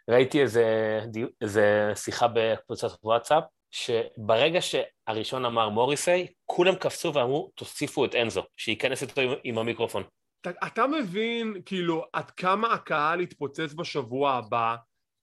[0.09, 0.99] ראיתי איזה,
[1.41, 9.01] איזה שיחה בקבוצת וואטסאפ, שברגע שהראשון אמר מוריסי, כולם קפצו ואמרו, תוסיפו את אנזו, שייכנס
[9.01, 10.03] איתו עם, עם המיקרופון.
[10.41, 14.75] אתה, אתה מבין, כאילו, עד כמה הקהל יתפוצץ בשבוע הבא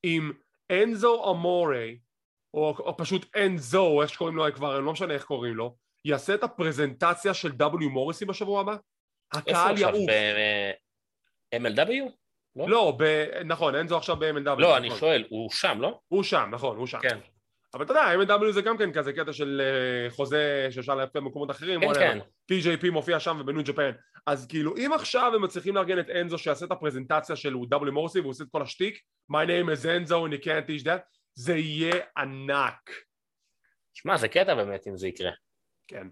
[0.03, 0.33] עם
[0.73, 1.99] אנזו אמורי,
[2.54, 6.34] או, או פשוט אנזו, איך שקוראים לו כבר, אני לא משנה איך קוראים לו, יעשה
[6.34, 8.76] את הפרזנטציה של W מוריסי בשבוע הבא?
[9.32, 9.96] הקהל יעוף.
[11.54, 12.11] ב-MLW?
[12.56, 13.24] לא, לא ב...
[13.44, 14.58] נכון, אין זו עכשיו ב-MLW.
[14.58, 15.00] לא, אני נכון.
[15.00, 16.00] שואל, הוא שם, לא?
[16.08, 16.98] הוא שם, נכון, הוא שם.
[16.98, 17.18] כן.
[17.74, 21.50] אבל אתה יודע, MLW זה גם כן כזה קטע של אה, חוזה שאפשר להפתיע במקומות
[21.50, 21.80] אחרים.
[21.80, 22.18] כן, כן.
[22.52, 23.90] TJP מופיע שם ובניו ג'פן.
[24.26, 28.20] אז כאילו, אם עכשיו הם מצליחים לארגן את אנזו שיעשה את הפרזנטציה של W מורסי
[28.20, 28.98] והוא עושה את כל השטיק,
[29.32, 31.00] My name is Enzo and you can't teach that,
[31.38, 32.90] זה יהיה ענק.
[33.94, 35.31] שמע, זה קטע באמת אם זה יקרה.
[35.88, 36.07] כן.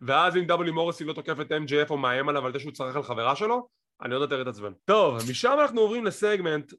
[0.00, 2.96] ואז אם W מוריסי לא תוקף את MJF או מאיים עליו על זה שהוא צרח
[2.96, 3.68] על חברה שלו,
[4.02, 4.72] אני עוד יותר אתעצבן.
[4.84, 6.72] טוב, משם אנחנו עוברים לסגמנט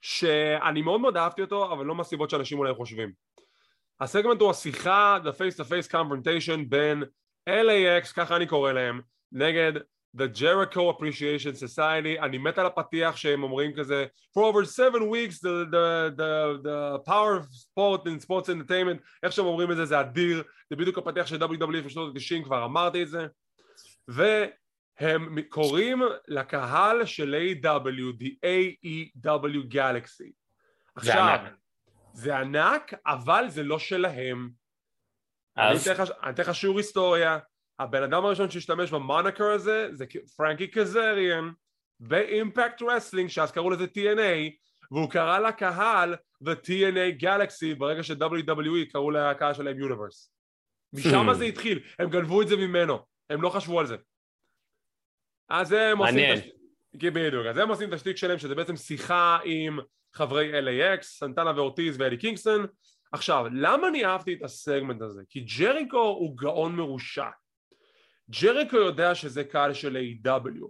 [0.00, 3.12] שאני מאוד מאוד אהבתי אותו, אבל לא מהסיבות שאנשים אולי חושבים.
[4.00, 7.02] הסגמנט הוא השיחה, the face to face confrontation בין
[7.48, 9.00] LAX, ככה אני קורא להם,
[9.32, 9.72] נגד
[10.14, 14.06] The Jericho Appreciation Society, אני מת על הפתיח שהם אומרים כזה
[14.38, 19.32] For over seven weeks the, the, the, the power of sport and sports entertainment איך
[19.32, 23.02] שהם אומרים את זה זה אדיר זה בדיוק הפתיח של WWE בשנות ה-90 כבר אמרתי
[23.02, 23.26] את זה
[24.08, 28.22] והם קוראים לקהל של A.W.
[28.22, 29.74] The A.E.W.
[29.74, 30.30] Galaxy
[30.96, 31.52] עכשיו, זה ענק
[32.12, 34.50] זה ענק אבל זה לא שלהם
[35.56, 35.88] אז...
[35.88, 37.38] אני אתן לך שיעור היסטוריה
[37.78, 40.04] הבן אדם הראשון שהשתמש ב moniker הזה זה
[40.36, 41.50] פרנקי קזריאן
[42.00, 44.52] ב Impact Wrestling שאז קראו לזה TNA
[44.90, 50.32] והוא קרא לקהל The TNA Galaxy ברגע ש-WWE קראו לקהל שלהם יוניברס
[50.92, 52.98] משם זה התחיל, הם גנבו את זה ממנו,
[53.30, 53.96] הם לא חשבו על זה.
[55.48, 59.38] אז הם עושים את השטיק בדיוק, אז הם עושים את השטיק שלהם שזה בעצם שיחה
[59.44, 59.78] עם
[60.14, 62.66] חברי LAX, סנטנה ואורטיז ואלי קינגסטון.
[63.12, 65.22] עכשיו, למה אני אהבתי את הסגמנט הזה?
[65.28, 67.28] כי ג'ריקו הוא גאון מרושע
[68.30, 70.66] ג'ריקו יודע שזה קהל של A.W.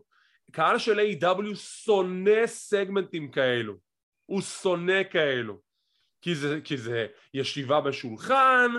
[0.52, 1.54] קהל של A.W.
[1.54, 3.74] שונא סגמנטים כאלו,
[4.26, 5.60] הוא שונא כאלו,
[6.20, 8.70] כי זה, כי זה ישיבה בשולחן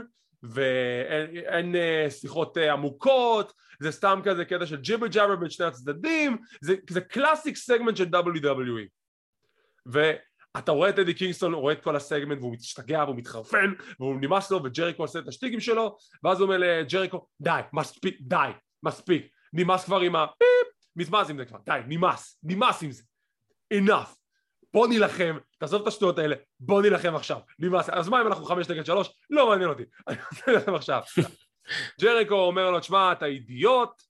[0.44, 6.76] ואין אין שיחות עמוקות, זה סתם כזה קטע של jibber jabber בין שני הצדדים, זה,
[6.90, 8.88] זה classic segment של WWE.
[9.86, 14.16] ואתה רואה את אדי קינגסטון, הוא רואה את כל הסגמנט והוא משתגע והוא מתחרפן והוא
[14.22, 18.52] נמאס לו וג'ריקו עושה את השטיקים שלו ואז הוא אומר לג'ריקו די, מספיק, די,
[18.84, 23.04] מספיק, נמאס כבר עם הפיפ, נמאס עם זה כבר, די, נמאס, נמאס עם זה,
[23.74, 24.18] enough.
[24.74, 27.40] בוא נילחם, תעזוב את השטויות האלה, בוא נילחם עכשיו.
[27.60, 29.10] נמאס, אז מה אם אנחנו חמש נגד שלוש?
[29.30, 31.02] לא מעניין אותי, אני רוצה להילחם עכשיו.
[32.02, 34.02] ג'ריקו אומר לו, תשמע, אתה אידיוט,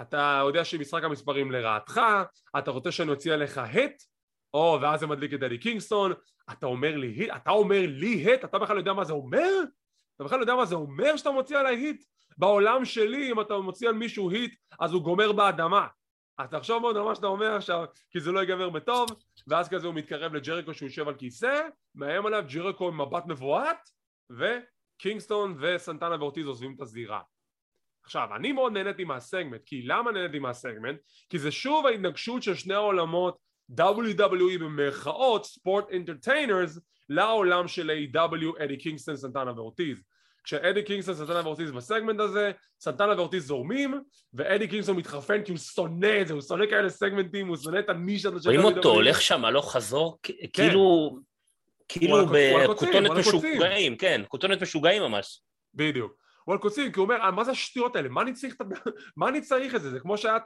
[0.00, 2.00] אתה יודע שמשחק המספרים לרעתך,
[2.58, 4.02] אתה רוצה שאני אוציא עליך היט,
[4.54, 6.12] או, ואז זה מדליק את אדי קינגסטון,
[6.52, 9.50] אתה אומר לי היט, אתה אומר לי היט, אתה בכלל יודע מה זה אומר?
[10.22, 12.04] אתה בכלל יודע מה זה אומר שאתה מוציא עליי היט?
[12.38, 15.86] בעולם שלי, אם אתה מוציא על מישהו heat, אז הוא גומר באדמה.
[16.38, 19.08] אז תחשוב מאוד על מה שאתה אומר עכשיו, כי זה לא ייגמר בטוב,
[19.48, 21.60] ואז כזה הוא מתקרב לג'ריקו שהוא יושב על כיסא,
[21.94, 23.88] מאיים עליו ג'ריקו עם מבט מבועת,
[24.30, 27.20] וקינגסטון וסנטנה ואורטיז עוזבים את הזירה.
[28.04, 31.00] עכשיו, אני מאוד נהניתי מהסגמנט, כי למה נהניתי מהסגמנט?
[31.28, 33.38] כי זה שוב ההתנגשות של שני העולמות
[33.80, 38.64] WWE במרכאות, sports entertainers, לעולם של A.W.
[38.64, 40.02] אדי קינגסטון, סנטנה ואורטיז.
[40.44, 42.50] כשאדי קינגסון, סנטנה ואורטיז בסגמנט הזה,
[42.80, 44.00] סנטנה ואורטיז זורמים,
[44.34, 47.88] ואדי קינגסון מתחרפן כי הוא שונא את זה, הוא שונא כאלה סגמנטים, הוא שונא את
[47.88, 50.34] הנישה הזאת רואים אותו הולך שם הלוך חזור, כן.
[50.52, 51.18] כאילו,
[51.88, 55.42] כאילו בכותונת משוגעים, כן, כותונת משוגעים ממש.
[55.74, 56.22] בדיוק.
[56.44, 58.08] הוא על קוצים, כי הוא אומר, מה זה השטויות האלה?
[58.08, 58.54] מה אני צריך,
[59.16, 59.90] מה אני צריך את זה?
[59.90, 60.38] זה כמו שהיה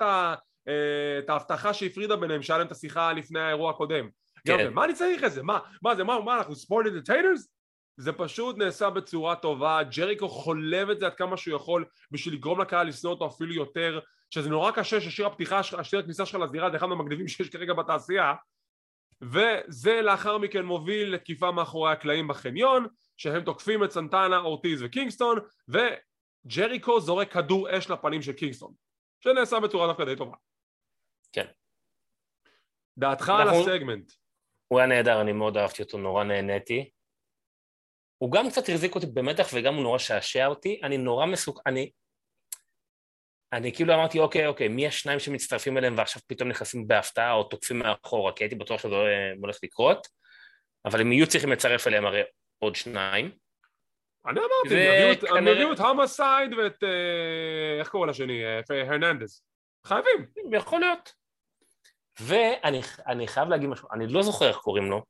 [0.69, 4.09] אה, את ההבטחה שהפרידה ביניהם, שהיה להם את השיחה לפני האירוע הקודם.
[4.47, 4.73] כן.
[4.73, 5.43] מה אני צריך את זה?
[5.43, 7.49] מה, מה זה, מה, מה אנחנו ספורט אינטרטיינרס?
[7.97, 12.61] זה פשוט נעשה בצורה טובה, ג'ריקו חולב את זה עד כמה שהוא יכול בשביל לגרום
[12.61, 16.77] לקהל לשנוא אותו אפילו יותר, שזה נורא קשה ששיר הפתיחה, שיר הכניסה שלך לזירה זה
[16.77, 18.35] אחד מהמגניבים שיש כרגע בתעשייה,
[19.23, 27.01] וזה לאחר מכן מוביל לתקיפה מאחורי הקלעים בחניון, שהם תוקפים את סנטנה, אורטיז וקינגסטון, וג'ריקו
[27.01, 28.73] זורק כדור אש לפנים של קינגסטון,
[29.21, 30.37] שנעשה בצורה דווקא די טובה.
[31.33, 31.47] כן.
[32.99, 34.13] דעתך על הסגמנט.
[34.69, 36.91] הוא היה נהדר, אני מאוד אהבתי אותו, נורא נהניתי.
[38.19, 41.91] הוא גם קצת החזיק אותי במתח וגם הוא נורא שעשע אותי, אני נורא מסוכן, אני...
[43.53, 47.79] אני כאילו אמרתי, אוקיי, אוקיי, מי השניים שמצטרפים אליהם ועכשיו פתאום נכנסים בהפתעה או תוקפים
[47.79, 48.95] מאחורה, כי הייתי בטוח שזה
[49.41, 50.07] הולך לקרות,
[50.85, 52.23] אבל הם יהיו צריכים לצרף אליהם הרי
[52.59, 53.31] עוד שניים.
[54.27, 58.45] אני אמרתי, הם הביאו את המאסייד ואת, אה, איך קוראים לשני?
[58.45, 59.43] אה, הרננדז.
[59.87, 60.27] חייבים.
[60.53, 61.13] יכול להיות.
[62.21, 65.05] ואני חייב להגיד משהו, אני לא זוכר איך קוראים לו,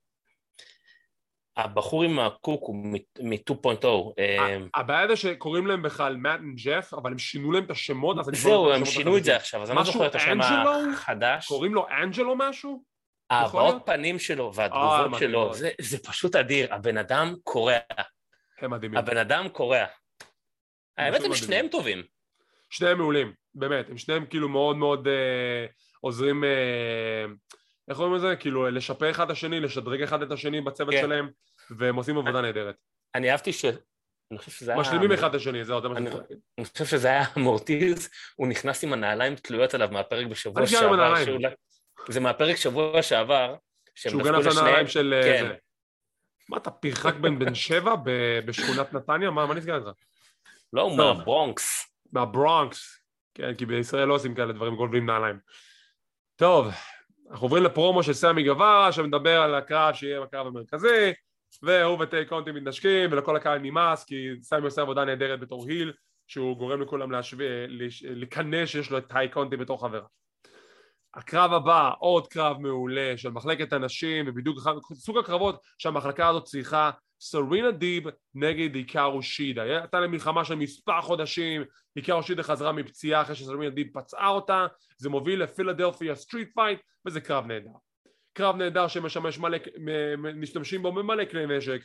[1.56, 2.76] הבחור עם הקוק הוא
[3.20, 3.86] מ-2.0.
[4.18, 8.28] אה, הבעיה זה שקוראים להם בכלל מאט וג'ף, אבל הם שינו להם את השמות, אז
[8.28, 11.46] אני זהו, הם שינו את זה עכשיו, אז אני לא זוכר את השם החדש.
[11.46, 12.82] קוראים לו אנג'לו משהו?
[13.30, 17.76] ההבעות פנים שלו והתגובות אה, שלו, זה פשוט אדיר, הבן אדם קורע.
[18.60, 18.98] הם מדהימים.
[18.98, 19.84] הבן אדם קורע.
[20.98, 22.02] האמת הם שניהם טובים.
[22.70, 25.66] שניהם מעולים, באמת, הם שניהם כאילו מאוד מאוד אה,
[26.00, 26.44] עוזרים,
[27.88, 28.36] איך קוראים לזה?
[28.36, 31.00] כאילו לשפר אחד את השני, לשדרג אחד את השני בצוות כן.
[31.00, 31.30] שלהם,
[31.70, 32.74] והם עושים עבודה נהדרת.
[33.14, 33.64] אני אהבתי ש...
[34.30, 34.80] אני חושב שזה היה...
[34.80, 36.10] משלימים אחד את השני, זהו, זה מה שאני.
[36.58, 41.14] אני חושב שזה היה מורטיז, הוא נכנס עם הנעליים תלויות עליו מהפרק בשבוע שעבר.
[42.08, 43.56] זה מהפרק שבוע שעבר,
[43.94, 45.14] שהוא גנב את הנעליים של...
[45.14, 45.54] אה, כן.
[46.48, 47.94] מה, אתה פרחק בן בן שבע
[48.46, 49.30] בשכונת נתניה?
[49.30, 49.88] מה נסגר איתך?
[50.72, 51.86] לא, הוא מהברונקס.
[52.12, 53.00] מהברונקס.
[53.34, 55.38] כן, כי בישראל לא עושים כאלה דברים, גונבים נעליים.
[56.36, 56.66] טוב,
[57.30, 61.12] אנחנו עוברים לפרומו של סמי גווארה שמדבר על הקרב שיהיה בקרב המרכזי
[61.62, 65.92] והוא וטי קונטי מתנשקים ולכל הקהל נמאס כי סמי עושה עבודה נהדרת בתור heel
[66.26, 67.46] שהוא גורם לכולם להשווה,
[68.02, 70.00] לקנא שיש לו את טי קונטי בתור חברה.
[71.14, 74.58] הקרב הבא, עוד קרב מעולה של מחלקת הנשים ובדיוק
[74.94, 81.00] סוג הקרבות שהמחלקה הזאת צריכה סרינה דיב נגד איקרו שידה הייתה להם מלחמה של מספר
[81.00, 81.64] חודשים
[81.96, 84.66] איקרו שידה חזרה מפציעה אחרי שסרינה דיב פצעה אותה
[84.98, 87.70] זה מוביל לפילדלפיה street fight וזה קרב נהדר.
[88.32, 89.58] קרב נהדר שמשמש מלא,
[90.34, 91.80] משתמשים בו במלא כלי נשק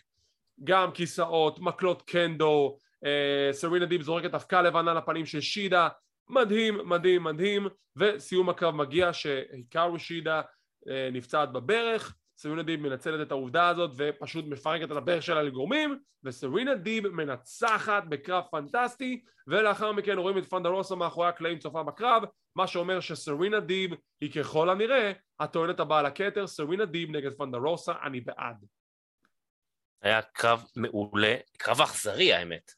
[0.64, 5.88] גם כיסאות, מקלות קנדו אה, סרינה דיב זורקת אבקה לבנה לפנים של שידה.
[6.30, 7.68] מדהים, מדהים, מדהים.
[7.96, 10.42] וסיום הקרב מגיע שהיקרו שידה
[10.90, 16.00] אה, נפצעת בברך סרינה דיב מנצלת את העובדה הזאת ופשוט מפרקת את הברך שלה לגורמים
[16.24, 22.24] וסרינה דיב מנצחת בקרב פנטסטי ולאחר מכן רואים את פנדרוסה מאחורי הקלעים צופה בקרב
[22.56, 28.22] מה שאומר שסרינה דיב היא ככל הנראה הטוענת הבאה לכתר סרינה דיב נגד פנדרוסה אני
[28.22, 28.66] בעד.
[30.02, 32.72] היה קרב מעולה, קרב אכזרי האמת.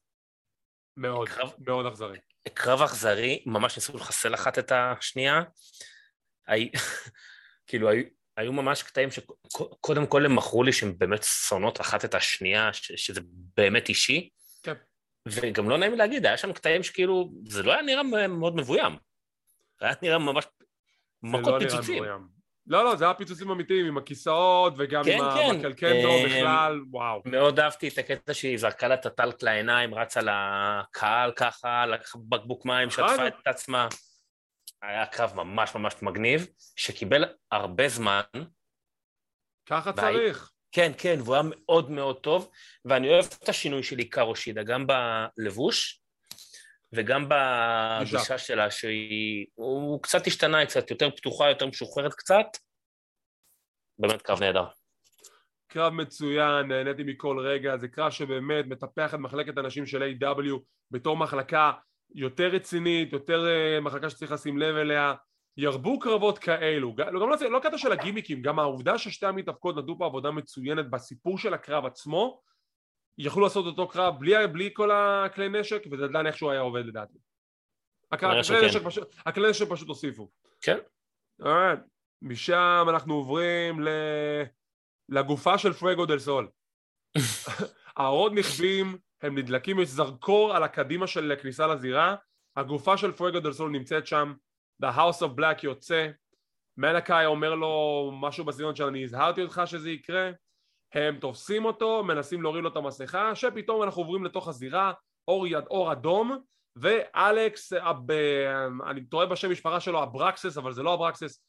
[0.97, 2.19] מאוד, קרב, מאוד אכזרי.
[2.53, 5.43] קרב אכזרי, ממש ניסו לחסל אחת את השנייה.
[7.67, 7.89] כאילו
[8.37, 13.21] היו ממש קטעים שקודם כל הם מכרו לי שהם באמת שונאות אחת את השנייה, שזה
[13.57, 14.29] באמת אישי.
[14.63, 14.73] כן.
[15.27, 18.95] וגם לא נעים לי להגיד, היה שם קטעים שכאילו, זה לא היה נראה מאוד מבוים.
[19.79, 20.45] זה היה נראה ממש
[21.23, 22.03] מכות לא פיצוצים.
[22.67, 25.59] לא, לא, זה היה פיצוצים אמיתיים עם הכיסאות וגם כן, עם כן.
[25.59, 27.21] הקלקנדו אה, בכלל, וואו.
[27.25, 32.65] מאוד אהבתי את הקטע שהיא זרקה לה את הטלק לעיניים, רצה לקהל ככה, לקחה בקבוק
[32.65, 33.87] מים, שטפה את עצמה.
[34.83, 38.21] היה קרב ממש ממש מגניב, שקיבל הרבה זמן,
[39.65, 40.51] ככה צריך.
[40.71, 42.51] כן, כן, והוא היה מאוד מאוד טוב,
[42.85, 44.87] ואני אוהב את השינוי של עיקר שידה, גם
[45.37, 46.01] בלבוש
[46.93, 49.45] וגם בגישה שלה, שהיא...
[49.53, 52.45] הוא קצת השתנה, היא קצת יותר פתוחה, יותר משוחררת קצת.
[53.99, 54.65] באמת קרב נהדר.
[55.67, 60.59] קרב מצוין, נהניתי מכל רגע, זה קרב שבאמת מטפח את מחלקת הנשים של A.W.
[60.91, 61.71] בתור מחלקה
[62.13, 65.13] יותר רצינית, יותר uh, מחלקה שצריך לשים לב אליה.
[65.57, 70.05] ירבו קרבות כאלו, גם לא, לא קטע של הגימיקים, גם העובדה ששתי המתאבקות נתנו פה
[70.05, 72.41] עבודה מצוינת בסיפור של הקרב עצמו,
[73.17, 77.17] יכלו לעשות אותו קרב בלי, בלי כל הכלי נשק, וזה עדיין איכשהו היה עובד לדעתי.
[78.11, 80.29] הכלי נשק, פשוט, הכלי נשק פשוט הוסיפו.
[80.61, 80.77] כן.
[82.21, 83.87] משם אנחנו עוברים ל...
[85.09, 86.49] לגופה של פרגו דל סול.
[87.97, 92.15] הערות נכווים, הם נדלקים, יש זרקור על הקדימה של כניסה לזירה,
[92.55, 94.33] הגופה של פרגו דל סול נמצאת שם,
[94.83, 96.07] The House of Black יוצא,
[96.77, 100.31] מנקאי אומר לו משהו בסגנון של אני הזהרתי אותך שזה יקרה,
[100.93, 104.93] הם תופסים אותו, מנסים להוריד לו את המסכה, שפתאום אנחנו עוברים לתוך הזירה,
[105.27, 106.37] אור, יד, אור אדום,
[106.75, 108.11] ואלכס, אב,
[108.85, 111.43] אני טועה בשם משפחה שלו, אברקסס, אבל זה לא אברקסס,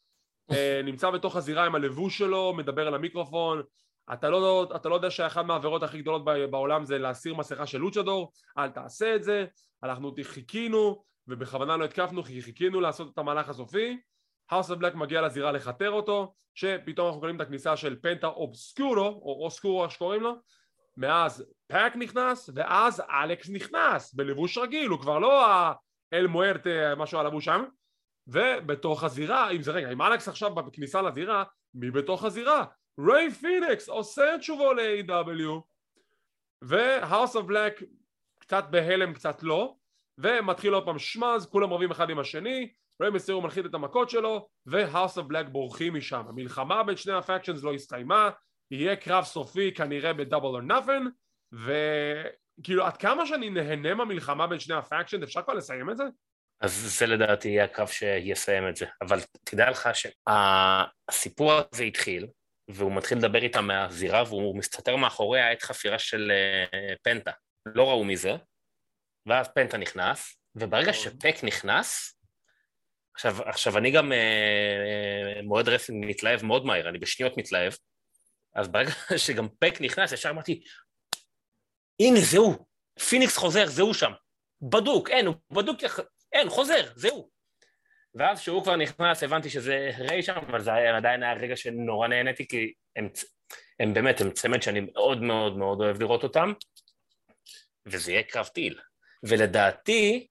[0.53, 3.63] אה, נמצא בתוך הזירה עם הלבוש שלו, מדבר על המיקרופון,
[4.13, 8.33] אתה לא, אתה לא יודע שאחת מהעבירות הכי גדולות בעולם זה להסיר מסכה של luchador,
[8.59, 9.47] אל תעשה את זה,
[9.83, 14.01] אנחנו חיכינו ובכוונה לא התקפנו כי חיכינו לעשות את המהלך הסופי
[14.51, 19.07] House of Black מגיע לזירה לכתר אותו שפתאום אנחנו קוראים את הכניסה של פנטה אובסקורו
[19.07, 20.35] או אוסקורו איך שקוראים לו
[20.97, 27.27] ואז פאק נכנס ואז אלכס נכנס בלבוש רגיל הוא כבר לא האל מוארט משהו על
[27.27, 27.65] לבוש שם
[28.27, 32.65] ובתוך הזירה אם זה רגע אם אלכס עכשיו בכניסה לזירה מי בתוך הזירה?
[33.01, 35.61] ריי פיניקס עושה את שובו ל-AW
[36.63, 37.83] וה House of Black
[38.41, 39.75] קצת בהלם קצת לא
[40.19, 44.49] ומתחיל עוד פעם schmozz, כולם רבים אחד עם השני, ריי מסירו מלחיד את המכות שלו,
[44.67, 46.25] וה House of Black בורחים משם.
[46.29, 48.31] המלחמה בין שני ה factions לא הסתיימה,
[48.71, 51.05] יהיה קרב סופי כנראה ב Double or Nothing,
[51.53, 56.05] וכאילו עד כמה שאני נהנה מהמלחמה בין שני ה factions, אפשר כבר לסיים את זה?
[56.61, 62.27] אז זה לדעתי יהיה הקרב שיסיים את זה, אבל תדע לך שהסיפור הזה התחיל,
[62.69, 67.31] והוא מתחיל לדבר איתם מהזירה, והוא מסתתר מאחורי העת חפירה של אה, פנטה.
[67.67, 68.33] לא ראו מזה,
[69.27, 71.03] ואז פנטה נכנס, וברגע נכון.
[71.03, 72.19] שפק נכנס,
[73.15, 74.19] עכשיו, עכשיו אני גם אה,
[75.37, 77.73] אה, מועד רסינג מתלהב מאוד מהר, אני בשניות מתלהב,
[78.55, 78.91] אז ברגע
[79.27, 80.63] שגם פק נכנס, ישר אמרתי,
[82.01, 82.67] הנה זהו,
[83.09, 84.13] פיניקס חוזר, זהו שם,
[84.63, 85.81] בדוק, אין, הוא בדוק,
[86.33, 87.34] אין, חוזר, זהו.
[88.15, 92.09] ואז כשהוא כבר נכנס הבנתי שזה ריי שם, אבל זה היה, עדיין היה רגע שנורא
[92.09, 93.09] נהניתי, כי הם,
[93.81, 96.53] הם באמת, הם צמד שאני מאוד מאוד מאוד אוהב לראות אותם,
[97.87, 98.81] וזה יהיה קרב טיל.
[99.23, 100.27] ולדעתי,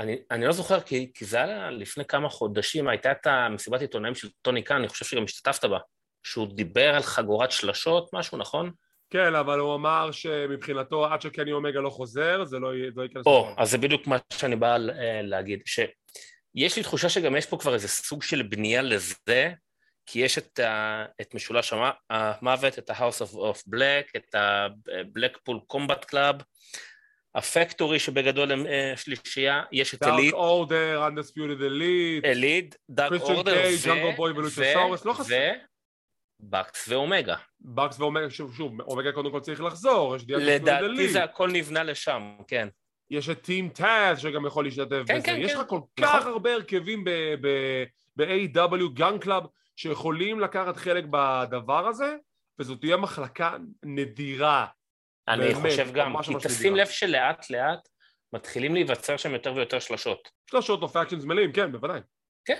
[0.00, 4.14] אני, אני לא זוכר, כי, כי זה היה לפני כמה חודשים, הייתה את המסיבת עיתונאים
[4.14, 5.78] של טוני קאן, אני חושב שגם השתתפת בה,
[6.22, 8.70] שהוא דיבר על חגורת שלשות, משהו, נכון?
[9.10, 13.26] כן, אבל הוא אמר שמבחינתו עד שקני אומגה לא חוזר, זה לא, לא ייכנס...
[13.26, 15.62] או, אז זה בדיוק מה שאני בא אה, להגיד,
[16.56, 19.52] שיש לי תחושה שגם יש פה כבר איזה סוג של בנייה לזה,
[20.06, 21.72] כי יש את, ה, את משולש
[22.10, 26.42] המוות, את ה-House of, of Black, את ה-Blackpool Combat Club,
[27.34, 30.32] הפקטורי שבגדול הם אה, שלישייה, יש את אליט.
[30.32, 32.24] דארק אורדר, אנדספיוטד אליט.
[32.24, 33.70] אליט, דארק אורדר,
[35.28, 35.34] ו...
[36.40, 37.36] בקס ואומגה.
[37.60, 42.36] בקס ואומגה, שוב, שוב, אומגה קודם כל צריך לחזור, יש לדעתי זה הכל נבנה לשם,
[42.48, 42.68] כן.
[43.10, 45.66] יש את Team Taz שגם יכול להשתתף כן, בזה, כן, יש לך כן.
[45.66, 46.32] כל כך נכון.
[46.32, 47.04] הרבה הרכבים
[48.16, 52.16] ב-AW Gunn Club שיכולים לקחת חלק בדבר הזה,
[52.58, 54.66] וזאת תהיה מחלקה נדירה
[55.28, 57.88] אני באמת, חושב גם, כי תשים לב שלאט לאט
[58.32, 60.30] מתחילים להיווצר שם יותר ויותר שלשות.
[60.50, 62.00] שלשות או factions מלאים, כן, בוודאי.
[62.44, 62.58] כן.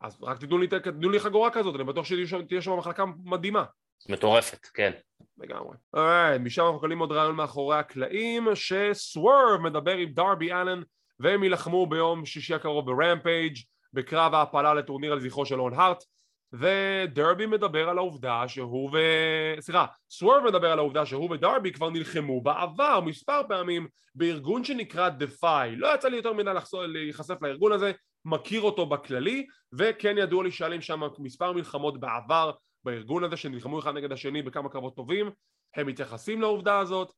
[0.00, 3.64] אז רק תיתנו לי, תיתנו לי חגורה כזאת, אני בטוח שתהיה שם מחלקה מדהימה.
[4.08, 4.92] מטורפת, כן.
[5.38, 5.76] לגמרי.
[5.94, 10.82] אוקיי, משם אנחנו קולים עוד רעיון מאחורי הקלעים, שסוורב מדבר עם דרבי אלן,
[11.20, 13.56] והם יילחמו ביום שישי הקרוב ברמפייג'
[13.92, 16.04] בקרב ההפלה לטורניר על זכרו של און הארט.
[16.52, 18.96] ודרבי מדבר על העובדה שהוא ו...
[19.60, 25.76] סליחה, סוורב מדבר על העובדה שהוא ודרבי כבר נלחמו בעבר מספר פעמים בארגון שנקרא Defy
[25.76, 26.50] לא יצא לי יותר מדי
[26.88, 27.92] להיחשף לארגון הזה,
[28.24, 32.50] מכיר אותו בכללי וכן ידוע לי שהיה שם מספר מלחמות בעבר
[32.84, 35.30] בארגון הזה שנלחמו אחד נגד השני בכמה קרבות טובים
[35.76, 37.12] הם מתייחסים לעובדה הזאת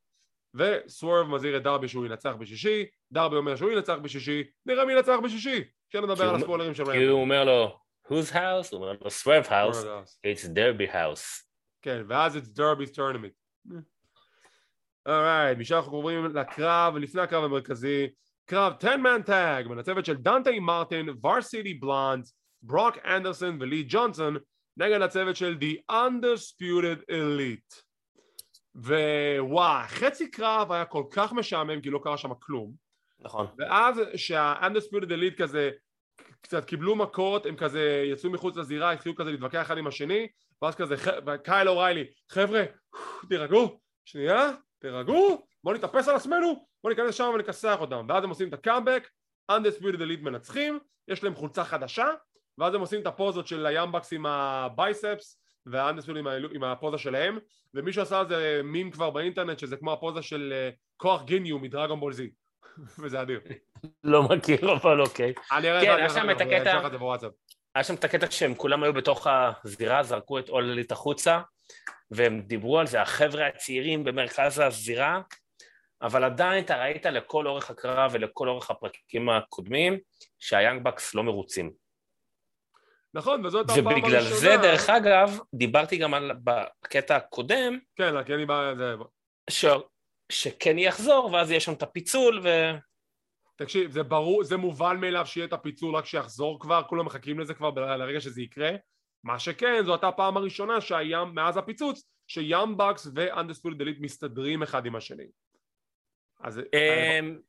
[0.55, 4.93] ו Swerve מזהיר את דרבי שהוא ינצח בשישי דרבי אומר שהוא ינצח בשישי נראה מי
[4.93, 8.69] ינצח בשישי כשנדבר על הספוילרים של Rampage כי הוא אומר לו whose house?
[8.73, 9.85] הוא אומר לו Swerve's house,
[10.27, 11.49] it's Darby's house.
[11.83, 13.45] כן, ואז it's Darby's tournament.
[15.07, 18.09] אורייט, משם אנחנו עוברים לקרב, לפני הקרב המרכזי,
[18.47, 22.25] קרב 10 man tag הצוות של דנטי מרטין, ורסיטי בלונד,
[22.63, 24.37] ברוק אנדרסון ולי ג'ונסון
[24.77, 27.83] נגד הצוות של The Undisputed Elite.
[28.75, 32.73] ווואי, חצי קרב היה כל כך משעמם כי לא קרה שם כלום.
[33.21, 33.47] נכון.
[33.59, 35.71] ואז שה-Undisputed Elite כזה
[36.41, 40.29] קצת קיבלו מכות, הם כזה יצאו מחוץ לזירה, התחילו כזה להתווכח אחד עם השני,
[40.63, 40.95] ואז כזה,
[41.45, 42.65] קייל אוריילי, חבר'ה,
[43.29, 48.49] תירגעו, שנייה, תירגעו, בואו נתאפס על עצמנו, בואו ניכנס שם ונכסח אותם, ואז הם עושים
[48.49, 49.09] את הקאמבק,
[49.53, 52.07] Undisputed Elite מנצחים, יש להם חולצה חדשה,
[52.59, 56.65] ואז הם עושים את הפוזות של היאנג באקס עם ה biceps, וה Undisputed עם, עם
[56.65, 57.39] הפוזה שלהם,
[57.75, 62.01] ומישהו עשה על זה מים כבר באינטרנט שזה כמו הפוזה של uh, כוח גיניו מדרגון
[62.01, 62.31] בול זי,
[63.03, 63.41] וזה אדיר.
[64.05, 65.33] לא מכיר אבל אוקיי.
[65.53, 66.89] אני אראה כן, שם את הקטע,
[67.75, 71.41] היה שם את הקטע שהם כולם היו בתוך הזירה, זרקו את אוללית החוצה,
[72.11, 75.21] והם דיברו על זה, החבר'ה הצעירים במרכז הזירה,
[76.03, 79.99] אבל עדיין אתה ראית לכל אורך הקרב ולכל אורך הפרקים הקודמים
[80.39, 81.84] שהיאנג בקס לא מרוצים.
[83.15, 84.07] נכון, וזאת הפעם הראשונה.
[84.07, 88.75] ובגלל זה, דרך אגב, דיברתי גם על, בקטע הקודם, כן, קני בא...
[89.51, 89.65] ש...
[90.33, 92.49] שקני יחזור, ואז יש שם את הפיצול, ו...
[93.57, 97.55] תקשיב, זה ברור, זה מובן מאליו שיהיה את הפיצול רק שיחזור כבר, כולם מחכים לזה
[97.55, 98.71] כבר לרגע שזה יקרה.
[99.25, 104.87] מה שכן, זו הייתה הפעם הראשונה שהים, מאז הפיצוץ, שים בקס ואנדספורד דלית מסתדרים אחד
[104.87, 105.27] עם השני.
[106.41, 106.61] אז...
[106.73, 107.41] הם,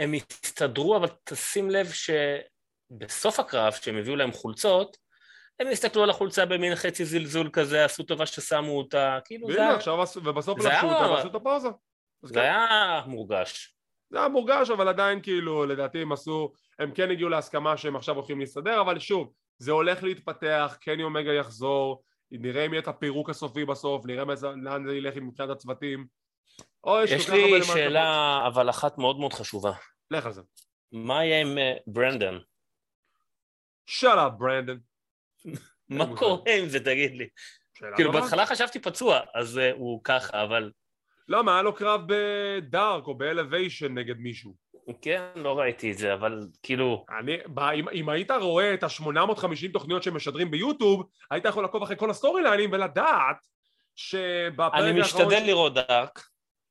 [0.00, 1.86] הם הסתדרו, אבל תשים לב
[2.94, 4.96] שבסוף הקרב, כשהם הביאו להם חולצות,
[5.60, 9.62] הם הסתכלו על החולצה במין חצי זלזול כזה, עשו טובה ששמו אותה, כאילו זה...
[9.62, 9.74] היה...
[9.74, 11.68] עכשיו, ובסוף לבשו אותה ועשו את הפאוזה.
[12.22, 12.40] זה כן.
[12.40, 13.76] היה מורגש.
[14.10, 18.14] זה היה מורגש, אבל עדיין כאילו, לדעתי הם עשו, הם כן הגיעו להסכמה שהם עכשיו
[18.14, 23.30] הולכים להסתדר, אבל שוב, זה הולך להתפתח, קני אומגה יחזור, נראה אם יהיה את הפירוק
[23.30, 24.24] הסופי בסוף, נראה
[24.56, 26.06] לאן זה ילך מבחינת הצוותים.
[26.84, 29.72] או, יש, יש לי שאלה, אבל אחת מאוד מאוד חשובה.
[30.10, 30.42] לך על זה.
[30.92, 32.40] מה יהיה עם uh, ברנדון?
[33.86, 34.78] שאט אפ ברנדון.
[35.88, 37.28] מה קורה עם זה תגיד לי?
[37.96, 40.70] כאילו בהתחלה חשבתי פצוע, אז uh, הוא ככה, אבל...
[41.28, 41.52] למה?
[41.52, 44.54] היה לו קרב בדארק או באלוויישן נגד מישהו.
[45.02, 47.06] כן, לא ראיתי את זה, אבל כאילו...
[47.18, 51.96] אני, בא, אם, אם היית רואה את ה-850 תוכניות שמשדרים ביוטיוב, היית יכול לעקוב אחרי
[51.96, 53.36] כל הסטורי ליינים ולדעת
[53.96, 54.88] שבפרק האחרון...
[54.88, 55.46] אני משתדל ש...
[55.46, 56.20] לראות דארק.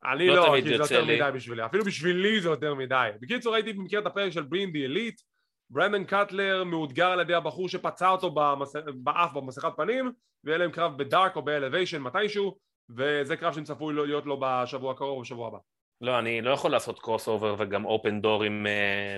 [0.06, 1.16] אני לא, לא כי זה יותר לי.
[1.16, 3.10] מדי בשבילי, אפילו בשבילי זה יותר מדי.
[3.22, 5.22] בקיצור הייתי במקרה את הפרק של Being the Elite,
[5.70, 8.76] ברנדן קאטלר מאותגר על ידי הבחור שפצע אותו במס...
[8.96, 10.12] באף במסכת פנים,
[10.44, 12.58] ויהיה להם קרב בדארק או באלוויישן מתישהו,
[12.90, 15.58] וזה קרב שצפוי להיות לו בשבוע הקרוב או בשבוע הבא.
[16.02, 18.66] לא, אני לא יכול לעשות crossover וגם open door עם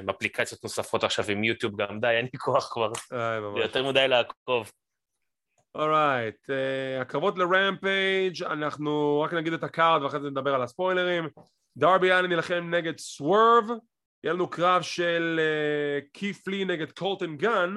[0.07, 2.91] uh, אפליקציות נוספות עכשיו עם יוטיוב גם, די, אין לי כוח כבר.
[3.09, 4.71] זה יותר מדי לעקוב.
[5.76, 6.49] Alright, right.
[6.49, 11.29] uh, הקרבות לרמפייג' אנחנו רק נגיד את ה card ואחרי זה נדבר על הספוילרים.
[11.77, 13.63] דרבי אלן נלחם נגד סוורב,
[14.26, 15.39] יהיה לנו קרב של
[16.13, 17.73] קית' לי uh, נגד קולטן גן,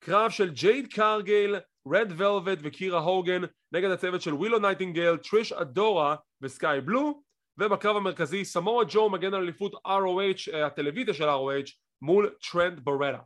[0.00, 1.56] קרב של ג'ייד קארגייל,
[1.88, 7.22] רד ולווט וקירה הוגן נגד הצוות של ווילו נייטינגל, טריש אדורה וסקאי בלו
[7.58, 11.72] ובקרב המרכזי סמואה ג'ו מגן על אליפות ROH, אה, הטלוויזיה של ROH
[12.02, 13.22] מול טרנט ברטה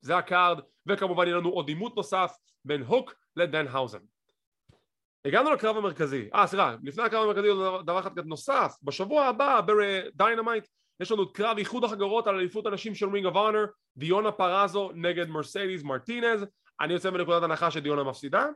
[0.00, 4.00] זה ה card וכמובן יהיה לנו עוד עימות נוסף בין הוק לדנהאוזן.
[5.24, 7.48] הגענו לקרב המרכזי, אה סליחה, לפני הקרב המרכזי
[7.84, 10.66] דבר אחד נוסף, בשבוע הבא בדיינמייט
[11.00, 13.64] יש לנו קרב איחוד החגורות על אליפות הנשים של רינג אוף אונר,
[13.96, 16.46] דיונה פרזו נגד מרסדיס מרטינז,
[16.80, 18.46] אני יוצא מנקודת הנחה שדיונה מפסידה,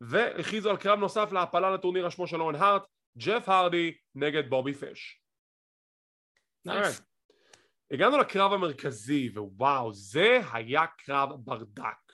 [0.00, 2.82] והכריזו על קרב נוסף להפלה לטורניר השמו של און הארט,
[3.18, 5.20] ג'ף הרדי נגד בובי פיש.
[6.68, 7.02] Nice.
[7.90, 12.08] הגענו לקרב המרכזי, ווואו, זה היה קרב ברדק.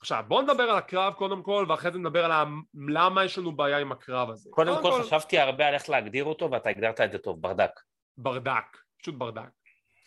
[0.00, 2.46] עכשיו, בואו נדבר על הקרב קודם כל, ואחרי זה נדבר על
[2.88, 4.50] למה יש לנו בעיה עם הקרב הזה.
[4.52, 7.42] קודם, קודם כל, כל חשבתי הרבה על איך להגדיר אותו, ואתה הגדרת את זה טוב,
[7.42, 7.70] ברדק.
[8.22, 9.50] ברדק, פשוט ברדק.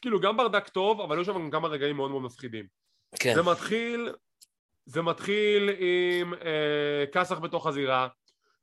[0.02, 2.66] כאילו, גם ברדק טוב, אבל יש שם גם רגעים מאוד מאוד מפחידים.
[3.20, 3.34] כן.
[3.36, 4.10] זה מתחיל,
[4.86, 8.08] זה מתחיל עם אה, כסח בתוך הזירה,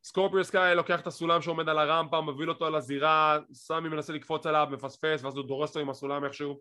[0.05, 4.47] סקורפיו סקאי לוקח את הסולם שעומד על הרמפה, מביא אותו על הזירה, סמי מנסה לקפוץ
[4.47, 6.61] עליו, מפספס, ואז הוא דורס אותו עם הסולם איכשהו.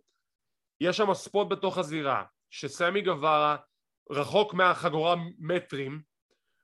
[0.82, 3.56] יש שם ספוט בתוך הזירה, שסמי גווארה
[4.10, 6.02] רחוק מהחגורה מטרים,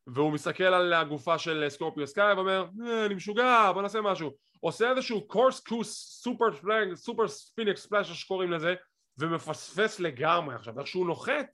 [0.07, 4.31] והוא מסתכל על הגופה של סקורפיו סקאי ואומר, אה, אני משוגע, בוא נעשה משהו.
[4.59, 8.75] עושה איזשהו corkscrew super plunge, super spin splash שקוראים לזה,
[9.17, 10.55] ומפספס לגמרי.
[10.55, 11.47] עכשיו, איך שהוא נוחת,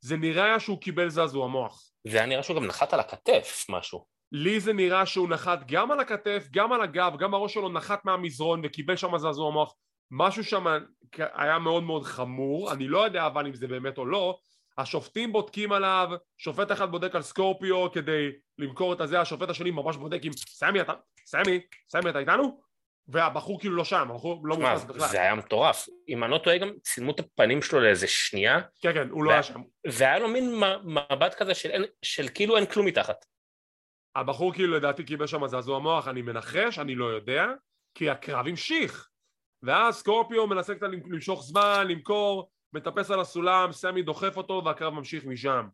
[0.00, 1.82] זה נראה שהוא קיבל זעזוע מוח.
[2.06, 4.04] זה היה נראה שהוא גם נחת על הכתף משהו.
[4.32, 8.04] לי זה נראה שהוא נחת גם על הכתף, גם על הגב, גם הראש שלו נחת
[8.04, 9.74] מהמזרון וקיבל שם זעזוע מוח
[10.10, 10.66] משהו שם
[11.34, 14.38] היה מאוד מאוד חמור, אני לא יודע אבל אם זה באמת או לא
[14.78, 19.96] השופטים בודקים עליו, שופט אחד בודק על סקורפיו כדי למכור את הזה, השופט השני ממש
[19.96, 20.92] בודק עם סמי אתה,
[21.26, 22.60] סמי, סמי אתה איתנו?
[23.08, 25.08] והבחור כאילו לא שם, הבחור לא מוכנס בכלל.
[25.08, 25.86] זה היה מטורף.
[26.08, 28.60] אם אני לא טועה גם צילמו את הפנים שלו לאיזה שנייה.
[28.80, 29.62] כן, כן, הוא לא היה שם.
[29.86, 30.54] והיה לו מין
[30.84, 33.24] מבט כזה של, של כאילו אין כלום מתחת.
[34.16, 37.46] הבחור כאילו לדעתי קיבל שם זעזוע מוח, אני מנחש, אני לא יודע,
[37.94, 39.08] כי הקרב המשיך.
[39.62, 45.24] ואז סקורפיו מנסה קצת למשוך זמן, למכור, מטפס על הסולם, סמי דוחף אותו והקרב ממשיך
[45.24, 45.68] משם.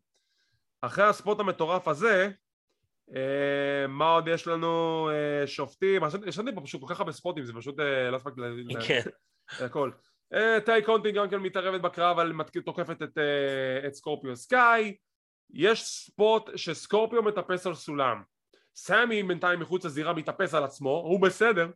[0.81, 2.31] אחרי ה spot המטורף הזה,
[3.15, 5.09] אה, מה עוד יש לנו?
[5.09, 8.41] אה, שופטים, ישנתי פה פשוט כל כך הרבה ספוטים, זה פשוט אה, לא הספקתי
[8.87, 9.01] כן.
[9.65, 9.91] הכל.
[10.65, 12.33] טיי קונטי גם כן מתערבת בקרב, אבל
[12.65, 13.17] תוקפת את,
[13.87, 14.95] את סקורפיו סקאי.
[15.53, 18.23] יש spot שסקורפיו מטפס על סולם.
[18.75, 21.69] סמי בינתיים מחוץ לזירה מתאפס על עצמו, הוא בסדר,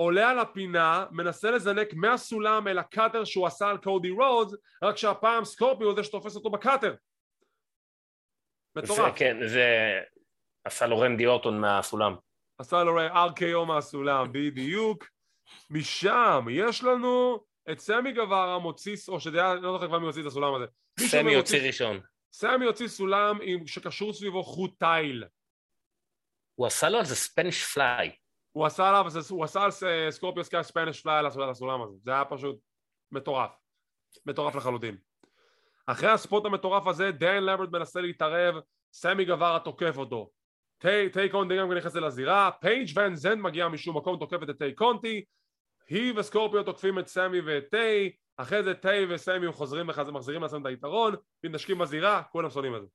[0.00, 4.96] עולה על הפינה, מנסה לזנק מהסולם אל ה cutter שהוא עשה על קודי רודס, רק
[4.96, 6.94] שהפעם סקורפיו הוא זה שתופס אותו ב cutter.
[8.76, 8.98] מטורף.
[8.98, 9.66] זה, כן, זה
[10.64, 12.14] עשה לו רנדי אורטון מהסולם.
[12.58, 15.04] עשה לו RKO מהסולם, בדיוק.
[15.70, 20.22] משם יש לנו את סמי גווארה מוציא, או שזה היה, לא זוכר כבר מי הוציא
[20.22, 20.64] את הסולם הזה.
[21.00, 22.00] סמי הוציא ראשון.
[22.32, 25.24] סמי הוציא סולם שקשור סביבו חוט תיל.
[26.54, 28.19] הוא עשה לו על זה Spanish Fly.
[28.52, 29.70] הוא עשה עליו, הוא עשה על
[30.10, 31.96] סקורפיו סקאי Spanish Fly על הסולם הזה.
[32.02, 32.56] זה היה פשוט
[33.12, 33.50] מטורף.
[34.26, 34.96] מטורף לחלוטין.
[35.86, 38.54] אחרי ה spot המטורף הזה, דיין למברט מנסה להתערב,
[38.92, 40.30] סמי גווארה תוקף אותו.
[40.78, 45.24] טיי קונטי גם נכנס לזירה, פייג' ון זנט מגיע משום מקום, תוקפת את טיי קונטי,
[45.88, 50.66] היא וסקורפיו תוקפים את סמי ואת טיי, אחרי זה טיי וסמי חוזרים מחזירים לעצמם את
[50.66, 52.88] היתרון, מתנשקים בזירה, כולם שונאים את זה.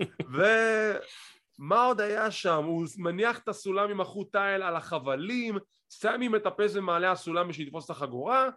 [1.58, 2.64] ומה עוד היה שם?
[2.64, 5.58] הוא מניח את הסולם עם החוט תיל על החבלים,
[5.90, 8.48] סמי מטפס במעלה הסולם בשביל לתפוס את החגורה,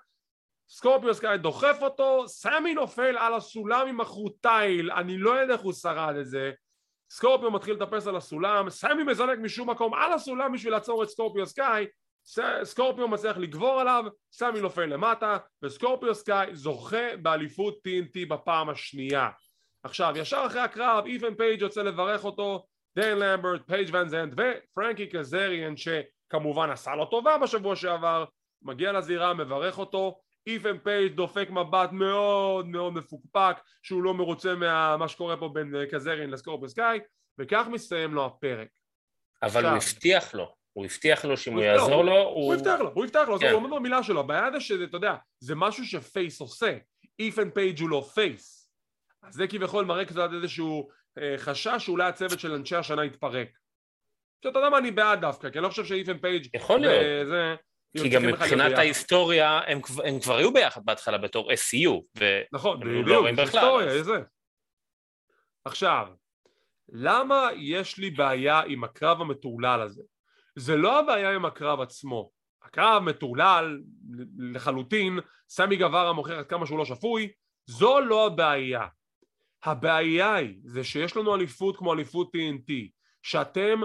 [0.69, 5.61] סקורפיו סקאי דוחף אותו, סמי נופל על הסולם עם החוט תיל, אני לא יודע איך
[5.61, 6.51] הוא שרד את זה
[7.11, 11.45] סקורפיו מתחיל לטפס על הסולם, סמי מזנק משום מקום על הסולם בשביל לעצור את סקורפיו
[11.45, 11.85] סקאי,
[12.63, 19.29] סקורפיו מצליח לגבור עליו, סמי נופל למטה, וסקורפיו סקאי זוכה באליפות TNT בפעם השנייה.
[19.83, 22.65] עכשיו, ישר אחרי הקרב, איתן פייג' יוצא לברך אותו,
[22.99, 28.25] דיין למברט, פייג' ון זנט ופרנקי קזריאן שכמובן עשה לו טובה בשבוע שעבר,
[28.61, 35.07] מגיע לזירה, מברך אותו, איתן פייג' דופק מבט מאוד מאוד מפוקפק שהוא לא מרוצה ממה
[35.07, 36.99] שקורה פה בין אה, קזריאן לסקורפיו סקאי
[37.37, 38.67] וכך מסתיים לו הפרק.
[39.43, 42.45] אבל הוא הבטיח לו, הוא הבטיח לו שאם הוא יעזור לו, הוא...
[42.45, 43.49] הוא הבטיח לו, הוא הבטיח לו, כן.
[43.49, 46.77] הוא אומר במילה שלו, הבעיה זה שזה, אתה יודע, זה משהו ש face עושה,
[47.19, 48.71] איתן פייג' הוא לא face,
[49.23, 50.89] אז זה כביכול מראה קצת איזשהו
[51.37, 53.49] חשש שאולי הצוות של אנשי השנה יתפרק.
[54.45, 57.25] שאתה יודע מה, אני בעד דווקא, כי אני לא חושב שאיפן פייג' יכול להיות.
[57.25, 57.55] וזה,
[57.97, 63.27] כי גם מבחינת ההיסטוריה הם, הם כבר היו ביחד בהתחלה בתור SCU נכון, בדיוק, לא
[63.27, 64.21] היסטוריה, זה
[65.65, 66.07] עכשיו,
[66.91, 70.03] למה יש לי בעיה עם הקרב המטורלל הזה?
[70.55, 72.31] זה לא הבעיה עם הקרב עצמו
[72.63, 73.79] הקרב מטורלל
[74.37, 77.31] לחלוטין, סמי גווארה מוכר עד כמה שהוא לא שפוי,
[77.65, 78.87] זו לא הבעיה.
[79.63, 82.71] הבעיה היא זה שיש לנו אליפות כמו אליפות TNT,
[83.21, 83.79] שאתם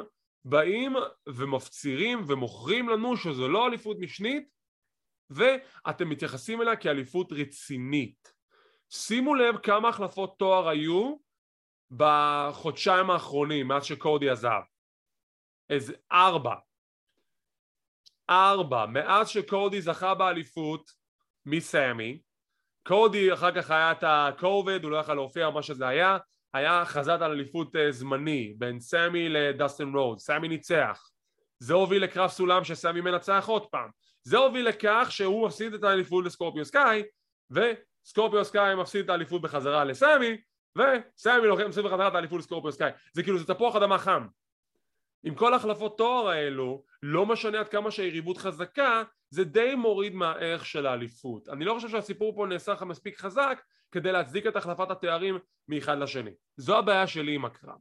[0.44, 0.92] באים
[1.28, 4.48] ומפצירים ומוכרים לנו שזו לא אליפות משנית
[5.30, 8.34] ואתם מתייחסים אליה כאליפות רצינית.
[8.90, 11.16] שימו לב כמה החלפות תואר היו
[11.90, 14.60] בחודשיים האחרונים מאז שקודי עזב.
[15.70, 16.54] איזה ארבע.
[18.30, 18.86] ארבע.
[18.86, 20.90] מאז שקודי זכה באליפות
[21.46, 22.20] מסמי,
[22.86, 26.16] קודי אחר כך היה את הקוביד, הוא לא יכל להופיע מה שזה היה,
[26.54, 31.08] היה הכרזת על אליפות אה, זמני בין סמי לדסטין רודס, סמי ניצח.
[31.58, 33.90] זה הוביל לקרב סולם שסמי מנצח עוד פעם.
[34.22, 37.02] זה הוביל לכך שהוא מפסיד את האליפות לסקורפיו סקאי
[37.50, 40.36] וסקורפיו סקאי מפסיד את האליפות בחזרה לסמי
[40.78, 42.90] וסמי לוקח מפסיד בחזרה את האליפות לסקורפיו סקאי.
[43.12, 44.26] זה כאילו זה תפוח אדמה חם.
[45.24, 49.02] עם כל החלפות תואר האלו לא משנה עד כמה שהיריבות חזקה
[49.34, 53.62] זה די מוריד מהערך של האליפות אני לא חושב שהסיפור פה נעשה לך מספיק חזק
[53.92, 56.30] כדי להצדיק את החלפת התארים מאחד לשני.
[56.56, 57.74] זו הבעיה שלי עם הקרב.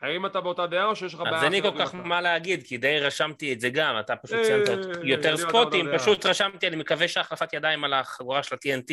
[0.00, 1.36] האם אתה באותה דעה או שיש לך בעיה?
[1.36, 4.36] אז אין לי כל כך מה להגיד, כי די רשמתי את זה גם, אתה פשוט
[4.36, 8.92] אה, ציינת יותר ספוטים, פשוט רשמתי, אני מקווה שהחלפת ידיים על החגורה של ה-TNT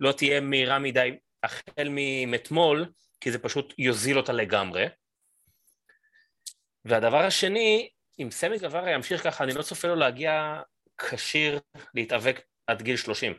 [0.00, 1.88] לא תהיה מהירה מדי החל
[2.26, 2.86] מאתמול,
[3.20, 4.86] כי זה פשוט יוזיל אותה לגמרי.
[6.84, 7.88] והדבר השני,
[8.18, 10.60] אם סמי גווארה ימשיך ככה, אני לא צופה לו להגיע
[11.00, 11.60] כשיר
[11.94, 13.32] להתאבק עד גיל 30.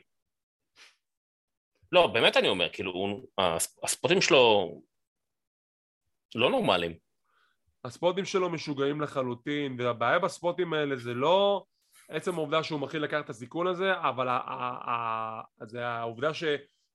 [1.92, 3.22] לא, באמת אני אומר, כאילו,
[3.84, 4.72] הספוטים שלו
[6.36, 6.98] לא נורמליים.
[7.84, 11.66] הספוטים שלו משוגעים לחלוטין, והבעיה בספוטים האלה זה לא
[12.10, 14.28] עצם העובדה שהוא מתחיל לקחת את הסיכון הזה, אבל
[15.68, 16.44] זה העובדה ש...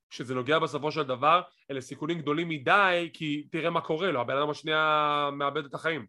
[0.09, 1.41] שזה נוגע בסופו של דבר,
[1.71, 6.05] אלה סיכונים גדולים מדי, כי תראה מה קורה לו, הבן אדם השנייה מאבד את החיים.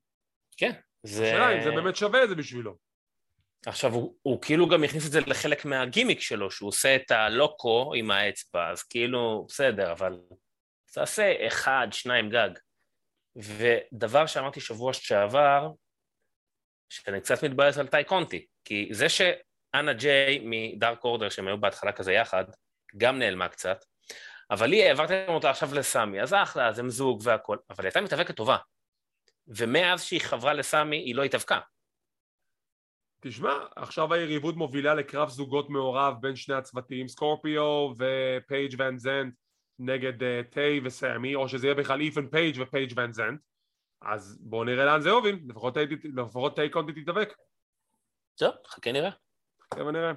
[0.56, 1.24] כן, זה...
[1.24, 2.76] השאלה אם זה באמת שווה את זה בשבילו.
[3.66, 7.92] עכשיו, הוא, הוא כאילו גם הכניס את זה לחלק מהגימיק שלו, שהוא עושה את הלוקו
[7.94, 10.20] עם האצבע, אז כאילו, בסדר, אבל
[10.92, 12.50] תעשה אחד, שניים גג.
[13.36, 15.70] ודבר שאמרתי שבוע שעבר,
[16.88, 21.92] שאני קצת מתבאס על טי קונטי, כי זה שאנה ג'יי מדארק אורדר, שהם היו בהתחלה
[21.92, 22.44] כזה יחד,
[22.96, 23.84] גם נעלמה קצת,
[24.50, 28.00] אבל היא, העברתם אותה עכשיו לסמי, אז אחלה, אז הם זוג והכל, אבל היא הייתה
[28.00, 28.56] מתאבקת טובה.
[29.48, 31.58] ומאז שהיא חברה לסמי, היא לא התאבקה.
[33.20, 39.34] תשמע, עכשיו היריבות מובילה לקרב זוגות מעורב בין שני הצוותים, סקורפיו ופייג' ואן זנט
[39.78, 43.40] נגד uh, טיי וסמי, או שזה יהיה בכלל איתן פייג' ופייג' ואן זנט,
[44.02, 45.38] אז בואו נראה לאן זה יוביל,
[46.16, 47.34] לפחות טיי קונטי תתאבק.
[48.38, 49.10] טוב, חכה נראה.
[49.62, 50.12] חכה ונראה.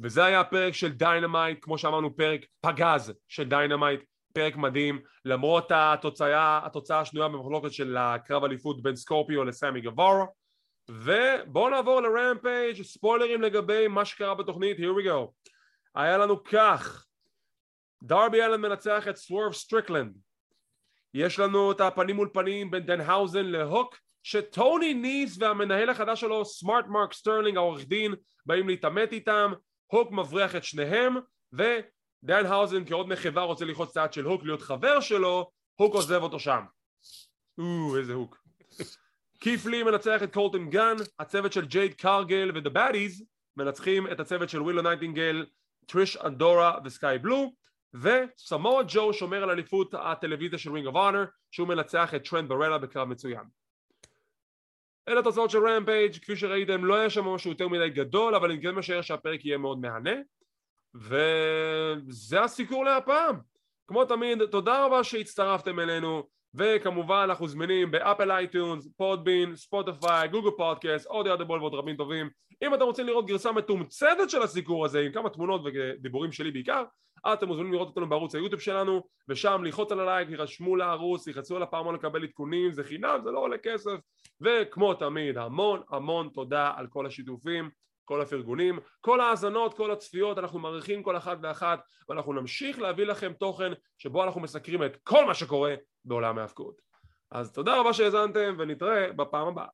[0.00, 4.00] וזה היה הפרק של דיינמייט, כמו שאמרנו, פרק פגז של דיינמייט,
[4.32, 10.26] פרק מדהים, למרות התוצאה, התוצאה השנויה במחלוקת של הקרב אליפות בין סקורפיו לסמי גבורו.
[10.90, 15.50] ובואו נעבור לרמפייג', ספוילרים לגבי מה שקרה בתוכנית, here we go.
[15.94, 17.06] היה לנו כך,
[18.02, 20.16] דרבי אלן מנצח את סוורף סטריקלנד.
[21.14, 26.84] יש לנו את הפנים מול פנים בין דנהאוזן להוק, טוני ניס והמנהל החדש שלו, סמארט
[26.86, 28.14] מרק סטרלינג, העורך דין,
[28.46, 29.52] באים להתעמת איתם,
[29.86, 31.14] הוק מבריח את שניהם,
[31.52, 36.40] ודנהאוזן כאות מחווה רוצה ללחוץ את היד של הוק להיות חבר שלו, הוק עוזב אותו
[36.40, 36.64] שם.
[37.58, 38.45] או, איזה הוק.
[39.40, 43.24] קית' לי מנצח את קולטון גן, הצוות של ג'ייד קארגל ודה באדיז
[43.56, 45.46] מנצחים את הצוות של ווילו נייטינגל,
[45.86, 47.52] טריש אדורה וסקאי בלו
[47.94, 52.78] וסמואל ג'ו שומר על אליפות הטלוויזיה של רינג אוף אונר שהוא מנצח את טרנט ברטה
[52.78, 53.44] בקרב מצוין.
[55.08, 58.62] אלה התוצאות של רמפייג' כפי שראיתם לא היה שם משהו יותר מדי גדול אבל אני
[58.62, 60.14] כן משער שהפרק יהיה מאוד מהנה.
[60.94, 63.36] וזה הסיקור להפעם.
[63.88, 66.28] כמו תמיד תודה רבה שהצטרפתם אלינו
[66.58, 72.30] וכמובן אנחנו זמינים באפל iTunes, Podbean, ספוטיפיי, גוגל פודקאסט, Audible ועוד רבים טובים.
[72.62, 76.84] אם אתם רוצים לראות גרסה מתומצתת של הסיקור הזה עם כמה תמונות ודיבורים שלי בעיקר
[77.32, 81.62] אתם מוזמנים לראות אותנו בערוץ היוטיוב שלנו ושם ללחוץ על הלייק, יירשמו לערוץ, ילחצו על
[81.62, 83.96] הפעמון לקבל עדכונים, זה חינם, זה לא עולה כסף.
[84.40, 87.70] וכמו תמיד המון המון תודה על כל השיתופים
[88.06, 93.32] כל הפרגונים, כל ההאזנות, כל הצפיות, אנחנו מעריכים כל אחת ואחת ואנחנו נמשיך להביא לכם
[93.32, 96.80] תוכן שבו אנחנו מסקרים את כל מה שקורה בעולם ההפקעות.
[97.30, 99.66] אז תודה רבה שהאזנתם ונתראה בפעם הבאה.